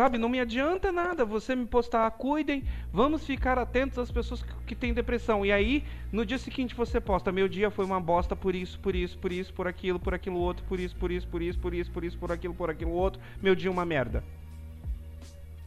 [0.00, 4.50] Sabe, não me adianta nada você me postar, cuidem, vamos ficar atentos às pessoas que,
[4.68, 5.44] que têm depressão.
[5.44, 8.96] E aí, no dia seguinte você posta, meu dia foi uma bosta por isso, por
[8.96, 11.74] isso, por isso, por aquilo, por aquilo outro, por isso, por isso, por isso, por
[11.74, 14.24] isso, por isso, por aquilo, por aquilo outro, meu dia uma merda.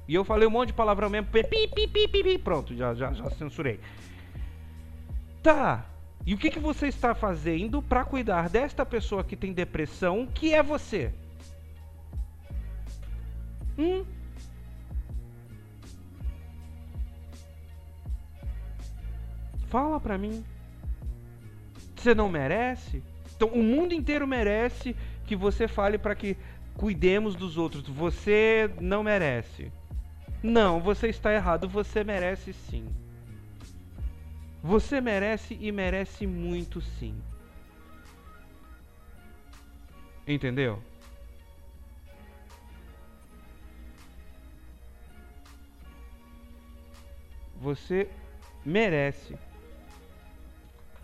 [0.08, 3.14] E eu falei um monte de palavrão mesmo, pi, pi, pi, pi, pronto, já, já,
[3.14, 3.80] já censurei.
[5.44, 5.86] Tá,
[6.26, 10.56] e o que, que você está fazendo para cuidar desta pessoa que tem depressão, que
[10.56, 11.14] é você?
[13.78, 14.04] Hum?
[19.74, 20.46] Fala pra mim.
[21.96, 23.02] Você não merece?
[23.36, 24.96] Então o mundo inteiro merece
[25.26, 26.38] que você fale para que
[26.76, 27.82] cuidemos dos outros.
[27.88, 29.72] Você não merece.
[30.44, 31.68] Não, você está errado.
[31.68, 32.86] Você merece sim.
[34.62, 37.16] Você merece e merece muito sim.
[40.28, 40.80] Entendeu?
[47.60, 48.08] Você
[48.64, 49.36] merece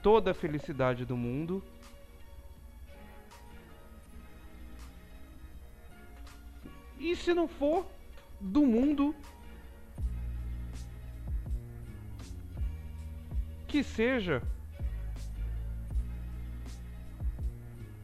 [0.01, 1.63] toda a felicidade do mundo.
[6.99, 7.85] E se não for
[8.39, 9.15] do mundo,
[13.67, 14.41] que seja,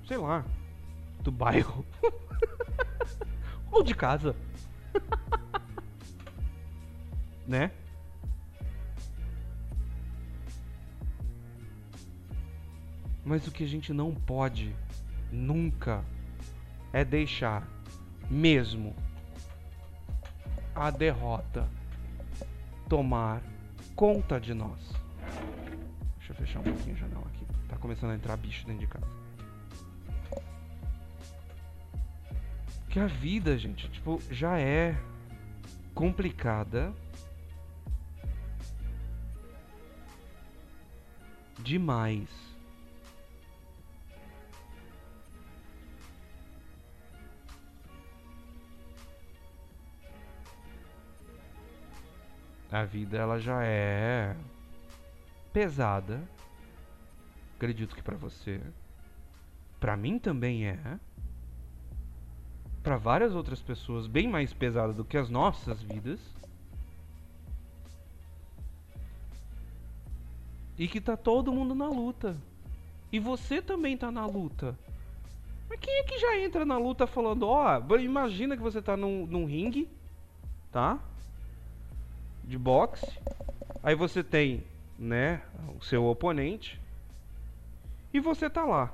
[0.08, 0.46] sei lá,
[1.22, 1.86] do bairro
[3.72, 4.36] ou de casa,
[7.46, 7.72] né?
[13.26, 14.76] Mas o que a gente não pode
[15.32, 16.06] nunca
[16.94, 17.68] é deixar
[18.30, 18.96] mesmo
[20.76, 21.68] a derrota
[22.88, 23.42] tomar
[23.96, 24.80] conta de nós.
[26.18, 27.46] Deixa eu fechar um pouquinho a janela aqui.
[27.68, 29.08] Tá começando a entrar bicho dentro de casa.
[32.90, 34.96] Que a vida, gente, tipo, já é
[35.94, 36.94] complicada
[41.60, 42.45] demais.
[52.76, 54.36] A vida ela já é
[55.54, 56.22] pesada.
[57.56, 58.60] Acredito que para você,
[59.80, 61.00] para mim também é.
[62.84, 66.20] Para várias outras pessoas, bem mais pesada do que as nossas vidas.
[70.78, 72.36] E que tá todo mundo na luta.
[73.10, 74.78] E você também tá na luta.
[75.70, 78.98] Mas quem é que já entra na luta falando, ó, oh, imagina que você tá
[78.98, 79.90] num, num ringue,
[80.72, 81.00] tá?
[82.48, 83.06] De boxe.
[83.84, 84.64] Aí você tem,
[84.98, 85.42] né,
[85.78, 86.80] o seu oponente.
[88.14, 88.94] E você tá lá.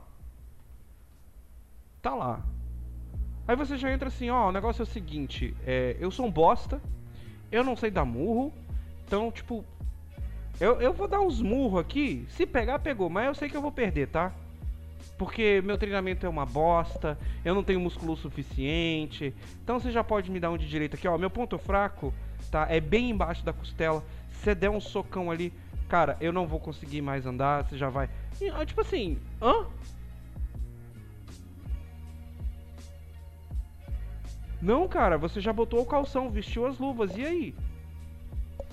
[2.02, 2.42] Tá lá.
[3.48, 6.32] Aí você já entra assim, ó, o negócio é o seguinte, é, eu sou um
[6.32, 6.82] bosta,
[7.52, 8.54] eu não sei dar murro,
[9.06, 9.66] então, tipo,
[10.60, 13.62] eu, eu vou dar uns murros aqui, se pegar, pegou, mas eu sei que eu
[13.62, 14.32] vou perder, tá?
[15.22, 19.32] porque meu treinamento é uma bosta, eu não tenho músculo suficiente.
[19.64, 21.16] Então você já pode me dar um de direita aqui, ó.
[21.16, 22.12] Meu ponto fraco,
[22.50, 22.68] tá?
[22.70, 24.04] É bem embaixo da costela.
[24.32, 25.54] Se você der um socão ali,
[25.88, 28.10] cara, eu não vou conseguir mais andar, você já vai.
[28.40, 29.68] E, tipo assim, hã?
[34.62, 37.56] Não, cara, você já botou o calção, vestiu as luvas, e aí?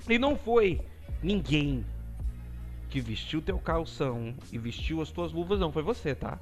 [0.07, 0.79] E não foi
[1.21, 1.83] ninguém
[2.89, 6.39] que vestiu teu calção e vestiu as tuas luvas não foi você, tá?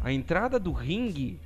[0.00, 1.40] A entrada do ringue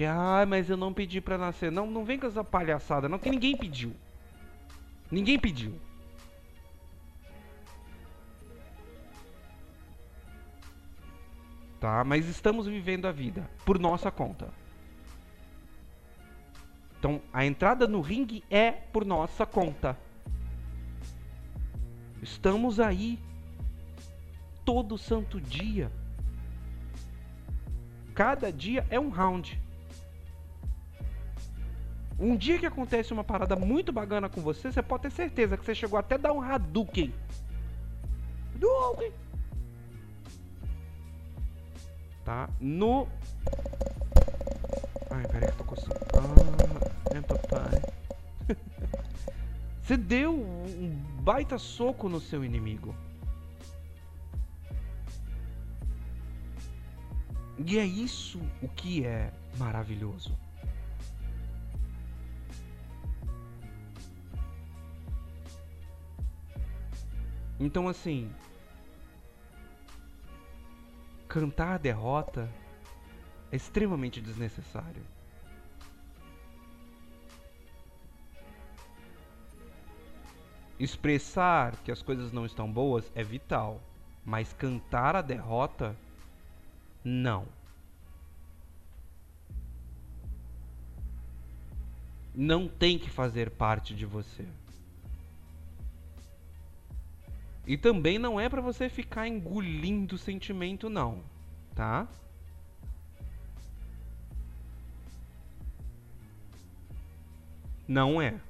[0.00, 1.70] Que, ah, mas eu não pedi pra nascer.
[1.70, 3.94] Não, não vem com essa palhaçada, não, que ninguém pediu.
[5.10, 5.78] Ninguém pediu.
[11.78, 12.02] Tá?
[12.02, 14.48] Mas estamos vivendo a vida por nossa conta.
[16.98, 19.98] Então, a entrada no ringue é por nossa conta.
[22.22, 23.18] Estamos aí
[24.64, 25.92] todo santo dia.
[28.14, 29.60] Cada dia é um round.
[32.20, 35.64] Um dia que acontece uma parada muito bacana com você, você pode ter certeza que
[35.64, 37.14] você chegou até a dar um Hadouken.
[38.54, 39.10] Hadouken!
[42.22, 42.50] Tá?
[42.60, 43.08] No.
[45.10, 45.94] Ai, peraí que eu tô coçando.
[46.14, 47.16] Ah.
[47.16, 47.82] É, papai.
[49.82, 50.90] Você deu um
[51.22, 52.94] baita soco no seu inimigo.
[57.66, 60.38] E é isso o que é maravilhoso.
[67.60, 68.32] Então, assim,
[71.28, 72.50] cantar a derrota
[73.52, 75.04] é extremamente desnecessário.
[80.78, 83.82] Expressar que as coisas não estão boas é vital,
[84.24, 85.94] mas cantar a derrota,
[87.04, 87.46] não.
[92.34, 94.48] Não tem que fazer parte de você.
[97.66, 101.22] E também não é para você ficar engolindo o sentimento, não,
[101.74, 102.08] tá?
[107.86, 108.40] Não é.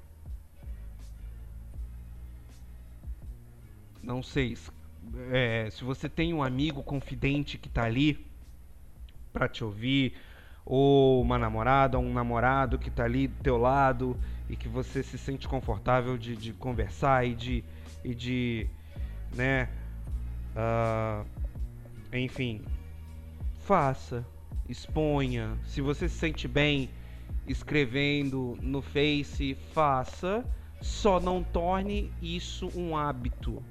[4.03, 4.57] não sei,
[5.31, 8.27] é, se você tem um amigo confidente que está ali
[9.33, 10.15] para te ouvir,
[10.65, 15.03] ou uma namorada, ou um namorado que está ali do teu lado e que você
[15.03, 17.65] se sente confortável de, de conversar e de,
[18.05, 18.67] e de
[19.35, 19.69] né,
[20.57, 21.27] uh,
[22.13, 22.63] enfim,
[23.61, 24.27] faça,
[24.69, 25.59] exponha.
[25.65, 26.91] Se você se sente bem
[27.47, 30.45] escrevendo no Face, faça.
[30.81, 33.63] Só não torne isso um hábito.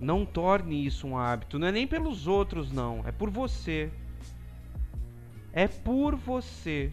[0.00, 1.58] Não torne isso um hábito.
[1.58, 3.02] Não é nem pelos outros, não.
[3.04, 3.90] É por você.
[5.52, 6.92] É por você.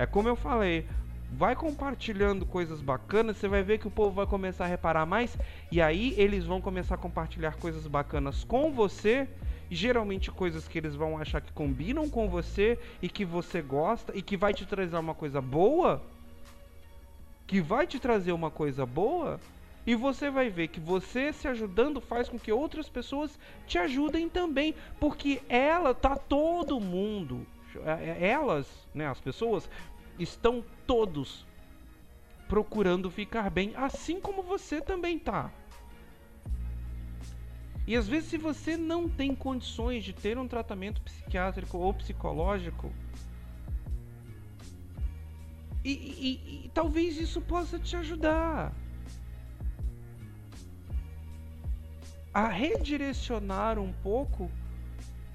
[0.00, 0.86] É como eu falei.
[1.30, 5.36] Vai compartilhando coisas bacanas, você vai ver que o povo vai começar a reparar mais.
[5.70, 9.28] E aí eles vão começar a compartilhar coisas bacanas com você.
[9.70, 14.22] Geralmente coisas que eles vão achar que combinam com você e que você gosta e
[14.22, 16.02] que vai te trazer uma coisa boa.
[17.46, 19.38] Que vai te trazer uma coisa boa
[19.86, 24.30] e você vai ver que você se ajudando faz com que outras pessoas te ajudem
[24.30, 27.46] também, porque ela tá todo mundo,
[27.84, 29.68] é, é, elas, né, as pessoas
[30.20, 31.46] estão todos
[32.48, 35.52] procurando ficar bem, assim como você também tá.
[37.86, 42.92] E às vezes se você não tem condições de ter um tratamento psiquiátrico ou psicológico,
[45.84, 48.72] e, e, e talvez isso possa te ajudar.
[52.32, 54.50] a redirecionar um pouco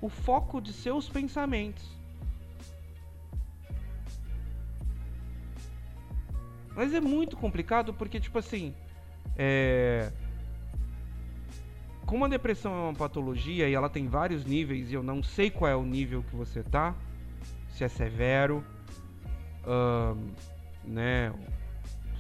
[0.02, 1.95] o foco de seus pensamentos.
[6.76, 8.74] Mas é muito complicado porque, tipo assim,
[9.38, 10.12] é...
[12.06, 15.50] como a depressão é uma patologia e ela tem vários níveis e eu não sei
[15.50, 16.94] qual é o nível que você tá,
[17.70, 18.64] se é severo,
[20.84, 21.34] né?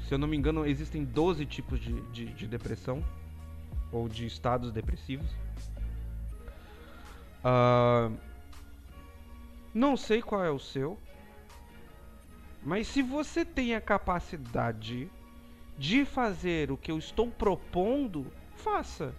[0.08, 3.04] Se eu não me engano, existem 12 tipos de, de, de depressão
[3.92, 5.30] ou de estados depressivos.
[7.44, 8.16] Uh,
[9.74, 10.98] não sei qual é o seu,
[12.66, 15.08] mas se você tem a capacidade
[15.78, 19.14] de fazer o que eu estou propondo, faça.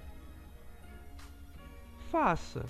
[2.11, 2.67] Faça.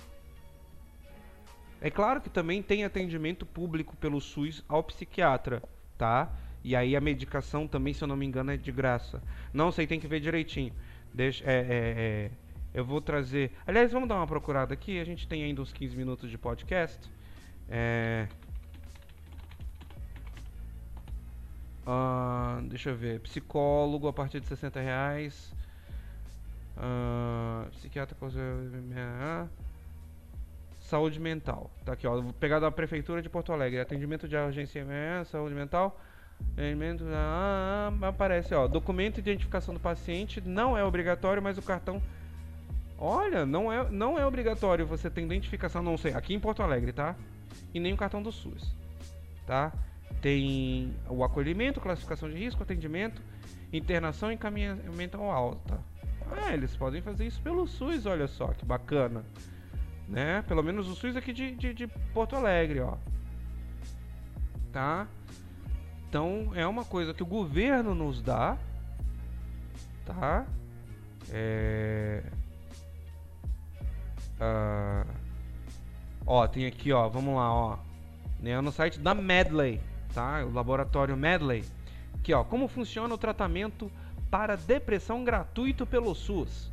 [1.81, 5.63] É claro que também tem atendimento público pelo SUS ao psiquiatra,
[5.97, 6.31] tá?
[6.63, 9.21] E aí a medicação também, se eu não me engano, é de graça.
[9.53, 10.73] Não sei, tem que ver direitinho.
[11.13, 12.31] Deixa, é, é, é,
[12.73, 13.51] eu vou trazer.
[13.65, 14.99] Aliás, vamos dar uma procurada aqui.
[14.99, 17.09] A gente tem ainda uns 15 minutos de podcast.
[17.69, 18.27] É,
[21.87, 23.21] Uh, deixa eu ver.
[23.21, 25.53] Psicólogo a partir de 60 reais.
[26.75, 28.15] Uh, psiquiatra
[30.81, 31.71] Saúde mental.
[31.85, 32.21] Tá aqui, ó.
[32.21, 33.79] Vou pegar da Prefeitura de Porto Alegre.
[33.79, 34.85] Atendimento de urgência
[35.25, 35.97] saúde mental.
[36.53, 37.05] Atendimento.
[37.13, 38.67] Ah, aparece, ó.
[38.67, 40.41] Documento de identificação do paciente.
[40.41, 42.01] Não é obrigatório, mas o cartão.
[42.97, 46.91] Olha, não é, não é obrigatório você ter identificação, não sei, aqui em Porto Alegre,
[46.91, 47.15] tá?
[47.71, 48.73] E nem o cartão do SUS,
[49.45, 49.71] tá?
[50.21, 53.21] Tem o acolhimento, classificação de risco, atendimento,
[53.71, 55.79] internação e encaminhamento ao alta.
[56.31, 59.23] Ah, eles podem fazer isso pelo SUS, olha só que bacana.
[60.07, 60.41] Né?
[60.47, 62.97] Pelo menos o SUS aqui de, de, de Porto Alegre, ó.
[64.71, 65.07] Tá?
[66.09, 68.57] Então é uma coisa que o governo nos dá,
[70.05, 70.45] tá?
[71.29, 72.23] É...
[74.39, 75.05] Ah...
[76.25, 77.77] Ó, tem aqui, ó, vamos lá, ó.
[78.41, 79.81] Né, no site da Medley,
[80.17, 80.43] tá?
[80.43, 81.63] O laboratório Medley.
[82.15, 83.91] Aqui, ó, como funciona o tratamento
[84.31, 86.71] para depressão gratuito pelo SUS.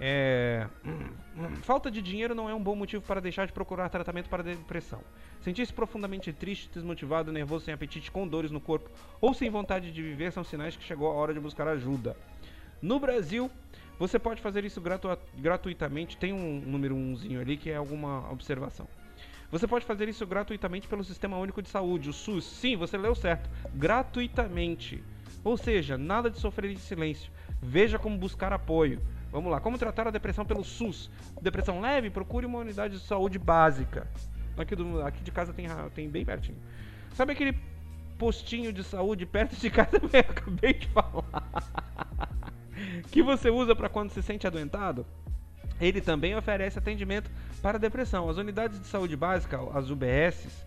[0.00, 0.66] É...
[1.62, 5.00] Falta de dinheiro não é um bom motivo para deixar de procurar tratamento para depressão.
[5.40, 10.02] Sentir-se profundamente triste, desmotivado, nervoso, sem apetite, com dores no corpo ou sem vontade de
[10.02, 12.16] viver são sinais que chegou a hora de buscar ajuda.
[12.82, 13.48] No Brasil,
[14.00, 16.16] você pode fazer isso gratu gratuitamente.
[16.16, 18.88] Tem um número umzinho ali que é alguma observação.
[19.54, 22.44] Você pode fazer isso gratuitamente pelo Sistema Único de Saúde, o SUS.
[22.44, 23.48] Sim, você leu certo.
[23.72, 25.00] Gratuitamente.
[25.44, 27.30] Ou seja, nada de sofrer em silêncio.
[27.62, 29.00] Veja como buscar apoio.
[29.30, 31.08] Vamos lá, como tratar a depressão pelo SUS?
[31.40, 32.10] Depressão leve?
[32.10, 34.08] Procure uma unidade de saúde básica.
[34.58, 36.58] Aqui, do, aqui de casa tem, tem bem pertinho.
[37.12, 37.56] Sabe aquele
[38.18, 41.62] postinho de saúde perto de casa eu acabei de falar?
[43.12, 45.06] que você usa para quando se sente adoentado?
[45.80, 48.28] Ele também oferece atendimento para depressão.
[48.28, 50.64] As unidades de saúde básica, as UBSs,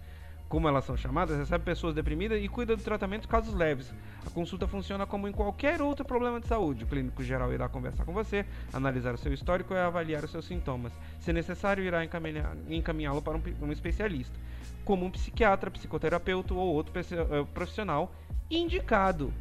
[0.49, 3.93] como elas são chamadas, recebem pessoas deprimidas e cuida do tratamento de casos leves.
[4.25, 6.83] A consulta funciona como em qualquer outro problema de saúde.
[6.83, 10.45] O clínico geral irá conversar com você, analisar o seu histórico e avaliar os seus
[10.45, 10.93] sintomas.
[11.19, 14.37] Se necessário, irá encaminhá-lo para um, um especialista,
[14.85, 18.11] como um psiquiatra, psicoterapeuta ou outro eh, profissional
[18.49, 19.33] indicado.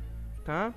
[0.45, 0.73] Tá?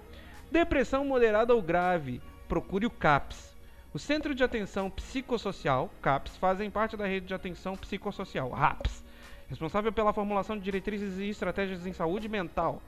[0.51, 3.48] Depressão moderada ou grave, procure o CAPS.
[3.91, 9.03] O Centro de Atenção Psicossocial, CAPS, fazem parte da rede de atenção psicossocial, RAPS,
[9.47, 12.83] responsável pela formulação de diretrizes e estratégias em saúde mental.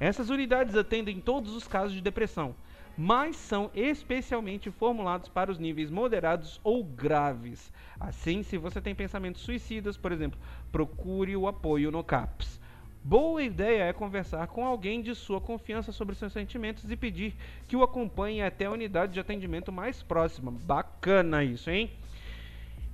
[0.00, 2.56] Essas unidades atendem todos os casos de depressão,
[2.98, 7.72] mas são especialmente formulados para os níveis moderados ou graves.
[8.00, 10.40] Assim, se você tem pensamentos suicidas, por exemplo,
[10.72, 12.60] procure o apoio no CAPS.
[13.04, 17.34] Boa ideia é conversar com alguém de sua confiança sobre seus sentimentos e pedir
[17.66, 20.52] que o acompanhe até a unidade de atendimento mais próxima.
[20.52, 21.90] Bacana isso, hein?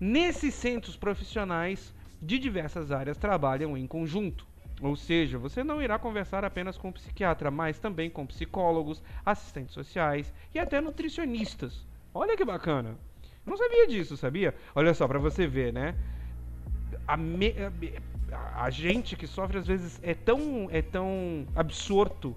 [0.00, 4.46] Nesses centros profissionais de diversas áreas trabalham em conjunto.
[4.80, 9.74] Ou seja, você não irá conversar apenas com o psiquiatra, mas também com psicólogos, assistentes
[9.74, 11.86] sociais e até nutricionistas.
[12.14, 12.96] Olha que bacana.
[13.44, 14.54] Não sabia disso, sabia?
[14.74, 15.94] Olha só, para você ver, né?
[17.18, 17.54] Me
[18.32, 22.36] a gente que sofre às vezes é tão é tão absorto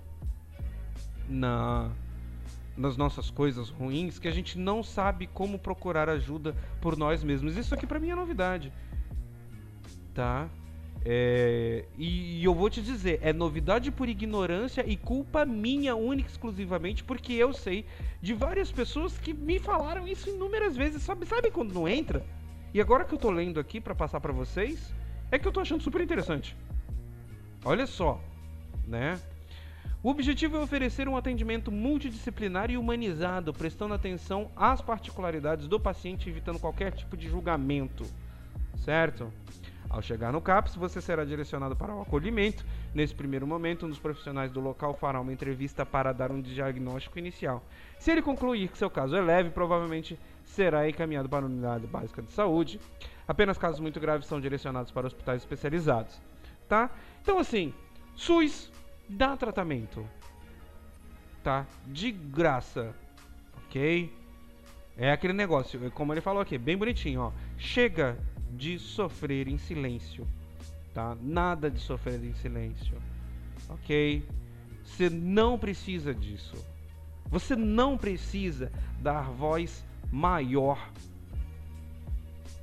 [1.28, 1.92] na
[2.78, 7.58] nas nossas coisas ruins que a gente não sabe como procurar ajuda por nós mesmos.
[7.58, 8.72] Isso aqui para mim é novidade,
[10.14, 10.50] tá?
[11.04, 16.30] É, e, e, eu vou te dizer, é novidade por ignorância e culpa minha única
[16.30, 17.86] exclusivamente, porque eu sei
[18.22, 21.02] de várias pessoas que me falaram isso inúmeras vezes.
[21.02, 22.24] Sabe, sabe quando não entra?
[22.74, 24.94] E agora que eu tô lendo aqui para passar para vocês,
[25.32, 26.56] é que eu tô achando super interessante.
[27.64, 28.20] Olha só,
[28.88, 29.20] né?
[30.04, 36.28] O objetivo é oferecer um atendimento multidisciplinar e humanizado, prestando atenção às particularidades do paciente,
[36.28, 38.04] evitando qualquer tipo de julgamento.
[38.78, 39.32] Certo?
[39.88, 42.66] Ao chegar no CAPS, você será direcionado para o acolhimento.
[42.96, 47.20] Nesse primeiro momento, um dos profissionais do local fará uma entrevista para dar um diagnóstico
[47.20, 47.64] inicial.
[48.00, 52.22] Se ele concluir que seu caso é leve, provavelmente será encaminhado para a unidade básica
[52.22, 52.80] de saúde.
[53.32, 56.20] Apenas casos muito graves são direcionados para hospitais especializados.
[56.68, 56.92] Tá?
[57.22, 57.74] Então, assim,
[58.14, 58.70] SUS
[59.08, 60.06] dá tratamento.
[61.42, 61.66] Tá?
[61.88, 62.94] De graça.
[63.56, 64.14] Ok?
[64.98, 67.32] É aquele negócio, como ele falou aqui, bem bonitinho, ó.
[67.58, 68.18] Chega
[68.52, 70.28] de sofrer em silêncio.
[70.94, 71.16] Tá?
[71.22, 73.02] Nada de sofrer em silêncio.
[73.70, 74.28] Ok?
[74.84, 76.58] Você não precisa disso.
[77.28, 78.70] Você não precisa
[79.00, 80.92] dar voz maior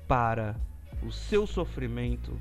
[0.09, 0.57] para
[1.03, 2.41] o seu sofrimento,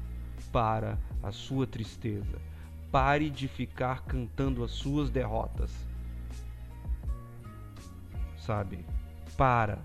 [0.51, 2.41] para a sua tristeza.
[2.89, 5.70] Pare de ficar cantando as suas derrotas.
[8.38, 8.86] Sabe?
[9.36, 9.80] Para.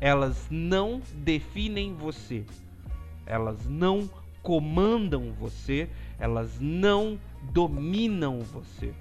[0.00, 2.46] Elas não definem você.
[3.26, 4.08] Elas não
[4.40, 5.90] comandam você.
[6.18, 7.18] Elas não
[7.52, 8.94] dominam você.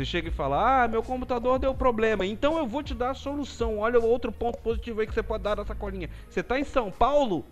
[0.00, 3.14] Você chega e fala: Ah, meu computador deu problema, então eu vou te dar a
[3.14, 3.80] solução.
[3.80, 6.08] Olha o outro ponto positivo aí que você pode dar nessa colinha.
[6.26, 7.44] Você está em São Paulo?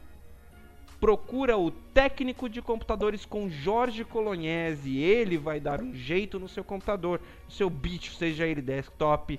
[0.99, 4.99] procura o técnico de computadores com Jorge Colognese.
[4.99, 9.39] Ele vai dar um jeito no seu computador, no seu bicho, seja ele desktop,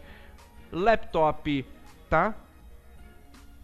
[0.71, 1.65] laptop,
[2.09, 2.33] tá?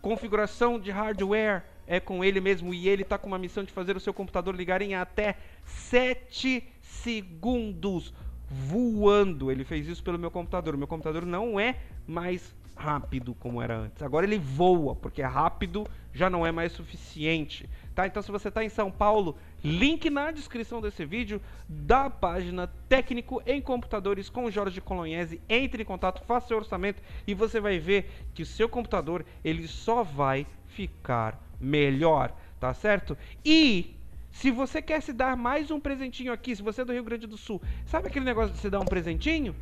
[0.02, 3.96] Configuração de hardware é com ele mesmo e ele está com uma missão de fazer
[3.96, 8.14] o seu computador ligar em até 7 segundos
[8.56, 9.52] voando.
[9.52, 10.76] Ele fez isso pelo meu computador.
[10.76, 11.78] O meu computador não é
[12.08, 14.02] mais rápido como era antes.
[14.02, 17.70] Agora ele voa, porque rápido já não é mais suficiente.
[17.94, 18.06] Tá?
[18.06, 23.42] Então se você está em São Paulo, link na descrição desse vídeo da página Técnico
[23.46, 25.42] em Computadores com Jorge Colognese.
[25.48, 29.68] Entre em contato, faça seu orçamento e você vai ver que o seu computador ele
[29.68, 33.18] só vai ficar melhor, tá certo?
[33.46, 33.96] E
[34.36, 37.26] se você quer se dar mais um presentinho aqui, se você é do Rio Grande
[37.26, 39.56] do Sul, sabe aquele negócio de se dar um presentinho?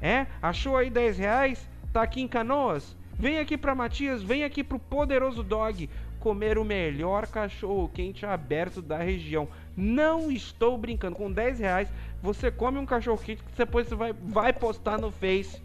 [0.00, 0.24] É?
[0.40, 1.68] Achou aí 10 reais?
[1.92, 2.96] Tá aqui em Canoas?
[3.18, 8.80] Vem aqui para Matias, vem aqui pro Poderoso Dog comer o melhor cachorro quente aberto
[8.80, 9.48] da região.
[9.76, 11.16] Não estou brincando.
[11.16, 11.88] Com 10 reais
[12.22, 15.60] você come um cachorro quente que depois você vai, vai postar no Face.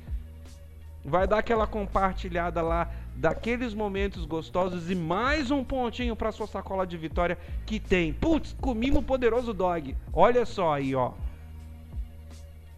[1.03, 6.85] Vai dar aquela compartilhada lá daqueles momentos gostosos e mais um pontinho para sua sacola
[6.85, 8.13] de vitória que tem.
[8.13, 9.95] Putz, comimos o poderoso dog.
[10.11, 11.13] Olha só aí, ó.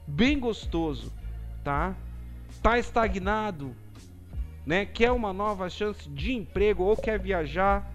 [0.05, 1.11] Bem gostoso,
[1.63, 1.95] tá?
[2.61, 3.75] Tá estagnado,
[4.65, 4.85] né?
[4.85, 7.91] Quer uma nova chance de emprego ou quer viajar?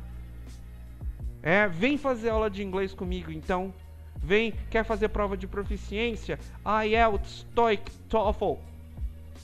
[1.42, 3.72] É, vem fazer aula de inglês comigo, então.
[4.16, 6.38] Vem, quer fazer prova de proficiência?
[6.84, 8.54] IELTS, TOEIC, TOEFL.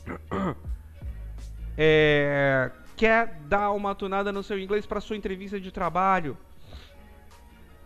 [1.80, 6.36] É, quer dar uma tunada no seu inglês para sua entrevista de trabalho?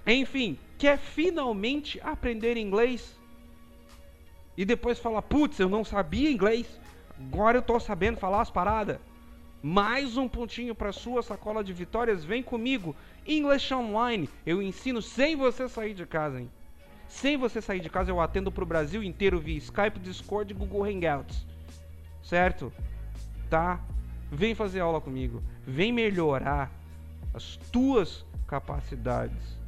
[0.06, 3.14] Enfim, quer finalmente aprender inglês?
[4.56, 6.80] E depois falar, putz, eu não sabia inglês,
[7.20, 8.98] agora eu tô sabendo falar as paradas.
[9.62, 12.24] Mais um pontinho para sua sacola de vitórias.
[12.24, 12.96] Vem comigo.
[13.24, 14.28] English Online.
[14.44, 16.50] Eu ensino sem você sair de casa, hein?
[17.06, 20.56] Sem você sair de casa, eu atendo para o Brasil inteiro via Skype, Discord e
[20.56, 21.46] Google Hangouts.
[22.24, 22.72] Certo?
[23.48, 23.78] Tá?
[24.34, 25.42] Vem fazer aula comigo.
[25.66, 26.72] Vem melhorar
[27.34, 29.58] as tuas capacidades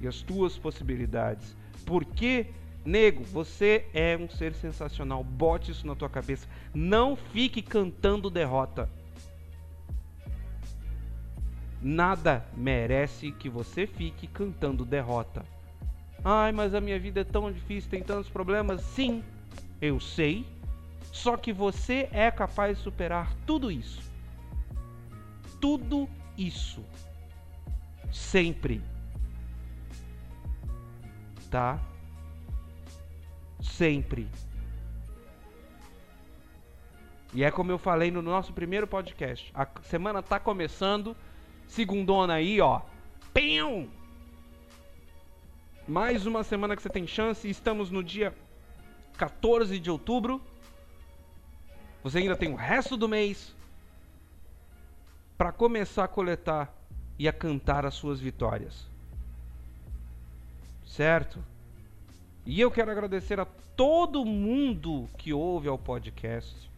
[0.00, 1.56] e as tuas possibilidades.
[1.86, 2.48] Porque,
[2.84, 5.22] nego, você é um ser sensacional.
[5.22, 6.48] Bote isso na tua cabeça.
[6.74, 8.90] Não fique cantando derrota.
[11.80, 15.44] Nada merece que você fique cantando derrota.
[16.24, 18.80] Ai, mas a minha vida é tão difícil, tem tantos problemas.
[18.80, 19.22] Sim,
[19.80, 20.44] eu sei.
[21.12, 24.10] Só que você é capaz de superar tudo isso.
[25.60, 26.82] Tudo isso.
[28.10, 28.82] Sempre.
[31.50, 31.78] Tá?
[33.60, 34.26] Sempre.
[37.34, 39.52] E é como eu falei no nosso primeiro podcast.
[39.54, 41.14] A semana tá começando
[41.66, 42.80] segundona aí, ó.
[43.34, 43.90] Pim!
[45.86, 47.48] Mais uma semana que você tem chance.
[47.48, 48.34] Estamos no dia
[49.18, 50.40] 14 de outubro.
[52.02, 53.54] Você ainda tem o resto do mês
[55.38, 56.72] para começar a coletar
[57.18, 58.86] e a cantar as suas vitórias.
[60.84, 61.38] Certo?
[62.44, 63.44] E eu quero agradecer a
[63.76, 66.70] todo mundo que ouve ao podcast.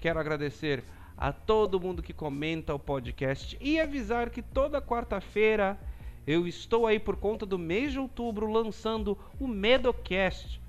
[0.00, 0.82] Quero agradecer
[1.16, 5.78] a todo mundo que comenta o podcast e avisar que toda quarta-feira
[6.26, 10.60] Eu estou aí por conta do mês de outubro lançando o Medocast,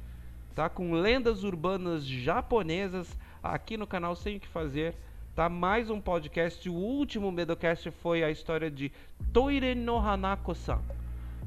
[0.55, 0.67] tá?
[0.67, 4.95] Com lendas urbanas japonesas aqui no canal Sem o que fazer,
[5.35, 5.49] tá?
[5.49, 6.69] Mais um podcast.
[6.69, 8.89] O último Medocast foi a história de
[9.33, 10.81] Toire no Hanako-san,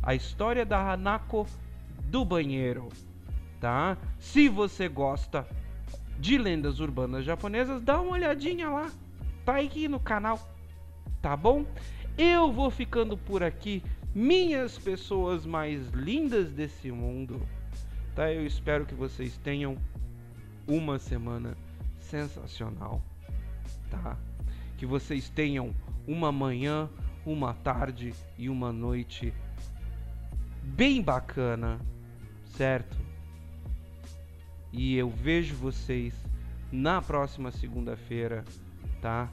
[0.02, 1.46] a história da Hanako
[2.04, 2.90] do banheiro,
[3.58, 3.96] tá?
[4.18, 5.46] Se você gosta
[6.18, 8.90] de lendas urbanas japonesas, dá uma olhadinha lá.
[9.44, 10.38] Tá aqui no canal,
[11.22, 11.64] tá bom?
[12.18, 13.82] Eu vou ficando por aqui,
[14.14, 17.40] minhas pessoas mais lindas desse mundo.
[18.14, 18.32] Tá?
[18.32, 19.76] Eu espero que vocês tenham
[20.66, 21.56] uma semana
[22.10, 23.02] sensacional,
[23.90, 24.16] tá?
[24.76, 25.74] Que vocês tenham
[26.06, 26.88] uma manhã,
[27.24, 29.32] uma tarde e uma noite
[30.62, 31.80] bem bacana,
[32.56, 32.96] certo?
[34.72, 36.14] E eu vejo vocês
[36.70, 38.44] na próxima segunda-feira,
[39.00, 39.30] tá?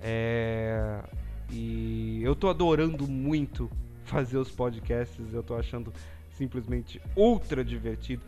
[0.00, 1.02] É...
[1.50, 3.70] E eu tô adorando muito
[4.04, 5.92] fazer os podcasts, eu tô achando
[6.30, 8.22] simplesmente ultra divertido,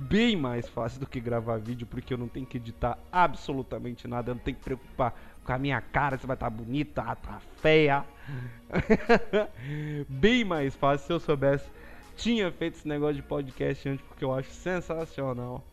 [0.00, 4.30] bem mais fácil do que gravar vídeo, porque eu não tenho que editar absolutamente nada,
[4.30, 7.40] eu não tenho que preocupar com a minha cara, se vai estar tá bonita, tá
[7.60, 8.04] feia.
[10.08, 11.70] bem mais fácil se eu soubesse.
[12.16, 15.64] Tinha feito esse negócio de podcast antes, porque eu acho sensacional,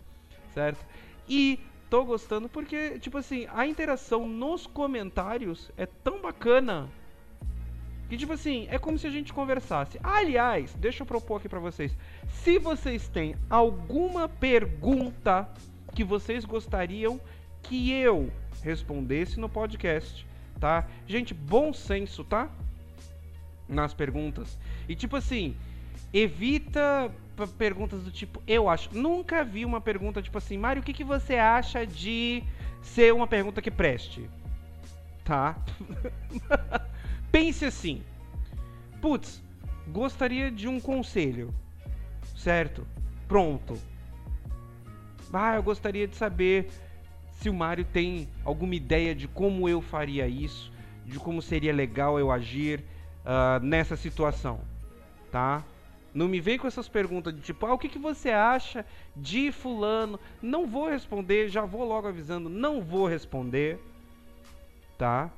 [0.54, 0.86] certo?
[1.28, 1.60] E
[1.90, 6.90] tô gostando porque, tipo assim, a interação nos comentários é tão bacana
[8.10, 10.00] que tipo assim, é como se a gente conversasse.
[10.02, 11.96] Aliás, deixa eu propor aqui para vocês.
[12.30, 15.50] Se vocês têm alguma pergunta
[15.94, 17.20] que vocês gostariam
[17.64, 18.32] que eu
[18.64, 20.26] respondesse no podcast,
[20.60, 20.88] tá?
[21.06, 22.50] Gente, bom senso, tá?
[23.68, 24.58] Nas perguntas.
[24.88, 25.56] E tipo assim,
[26.14, 27.12] evita
[27.58, 28.90] perguntas do tipo, eu acho.
[28.98, 32.42] Nunca vi uma pergunta tipo assim, Mário, o que, que você acha de
[32.82, 34.30] ser uma pergunta que preste?
[35.24, 35.58] Tá?
[37.32, 38.02] Pense assim.
[39.02, 39.44] Putz,
[39.88, 41.54] gostaria de um conselho.
[42.36, 42.88] Certo?
[43.28, 43.78] Pronto.
[45.34, 46.70] Ah, eu gostaria de saber
[47.32, 50.72] se o Mário tem alguma ideia de como eu faria isso,
[51.06, 52.84] de como seria legal eu agir
[53.24, 54.62] uh, nessa situação,
[55.32, 55.64] tá?
[56.14, 59.52] Não me vem com essas perguntas de tipo, ah, o que, que você acha de
[59.52, 60.20] fulano?
[60.42, 63.80] Não vou responder, já vou logo avisando, não vou responder,
[64.98, 65.30] tá?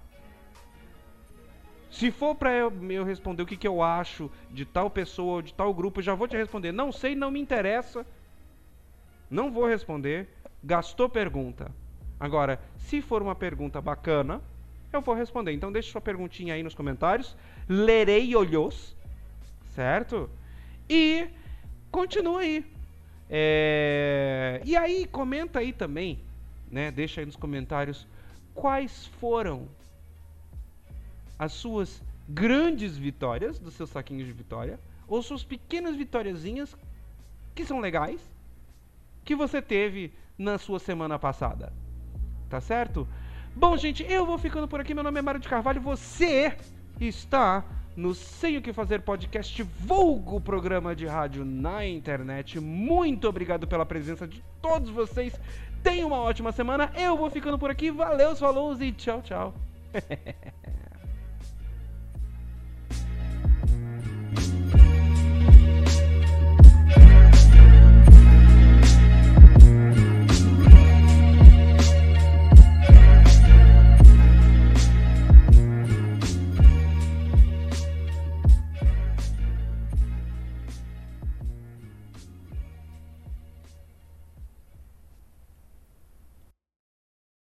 [1.92, 5.42] Se for para eu, eu, responder o que, que eu acho de tal pessoa ou
[5.42, 6.72] de tal grupo, eu já vou te responder.
[6.72, 8.06] Não sei, não me interessa.
[9.30, 10.28] Não vou responder.
[10.64, 11.72] Gastou pergunta.
[12.20, 14.42] Agora, se for uma pergunta bacana,
[14.94, 15.52] eu vou responder.
[15.52, 17.36] Então deixe sua perguntinha aí nos comentários.
[17.68, 18.96] Lerei olhos.
[19.74, 20.30] Certo?
[20.90, 21.28] E
[21.92, 22.66] continua aí.
[23.30, 24.62] É...
[24.66, 26.20] E aí, comenta aí também,
[26.72, 26.92] né?
[26.92, 28.08] Deixa aí nos comentários
[28.54, 29.68] quais foram
[31.40, 36.78] as suas grandes vitórias dos seus saquinhos de vitória, ou suas pequenas vitóriazinhas
[37.56, 38.22] que são legais,
[39.24, 41.74] que você teve na sua semana passada.
[42.50, 43.08] Tá certo?
[43.56, 44.94] Bom, gente, eu vou ficando por aqui.
[44.94, 45.82] Meu nome é Mário de Carvalho.
[45.82, 46.56] Você
[47.00, 47.64] está
[47.96, 52.60] no Sem o que Fazer podcast, vulgo programa de rádio na internet.
[52.60, 55.40] Muito obrigado pela presença de todos vocês.
[55.84, 56.92] Tenha uma ótima semana.
[56.96, 57.92] Eu vou ficando por aqui.
[57.92, 59.54] Valeu, falou e tchau, tchau.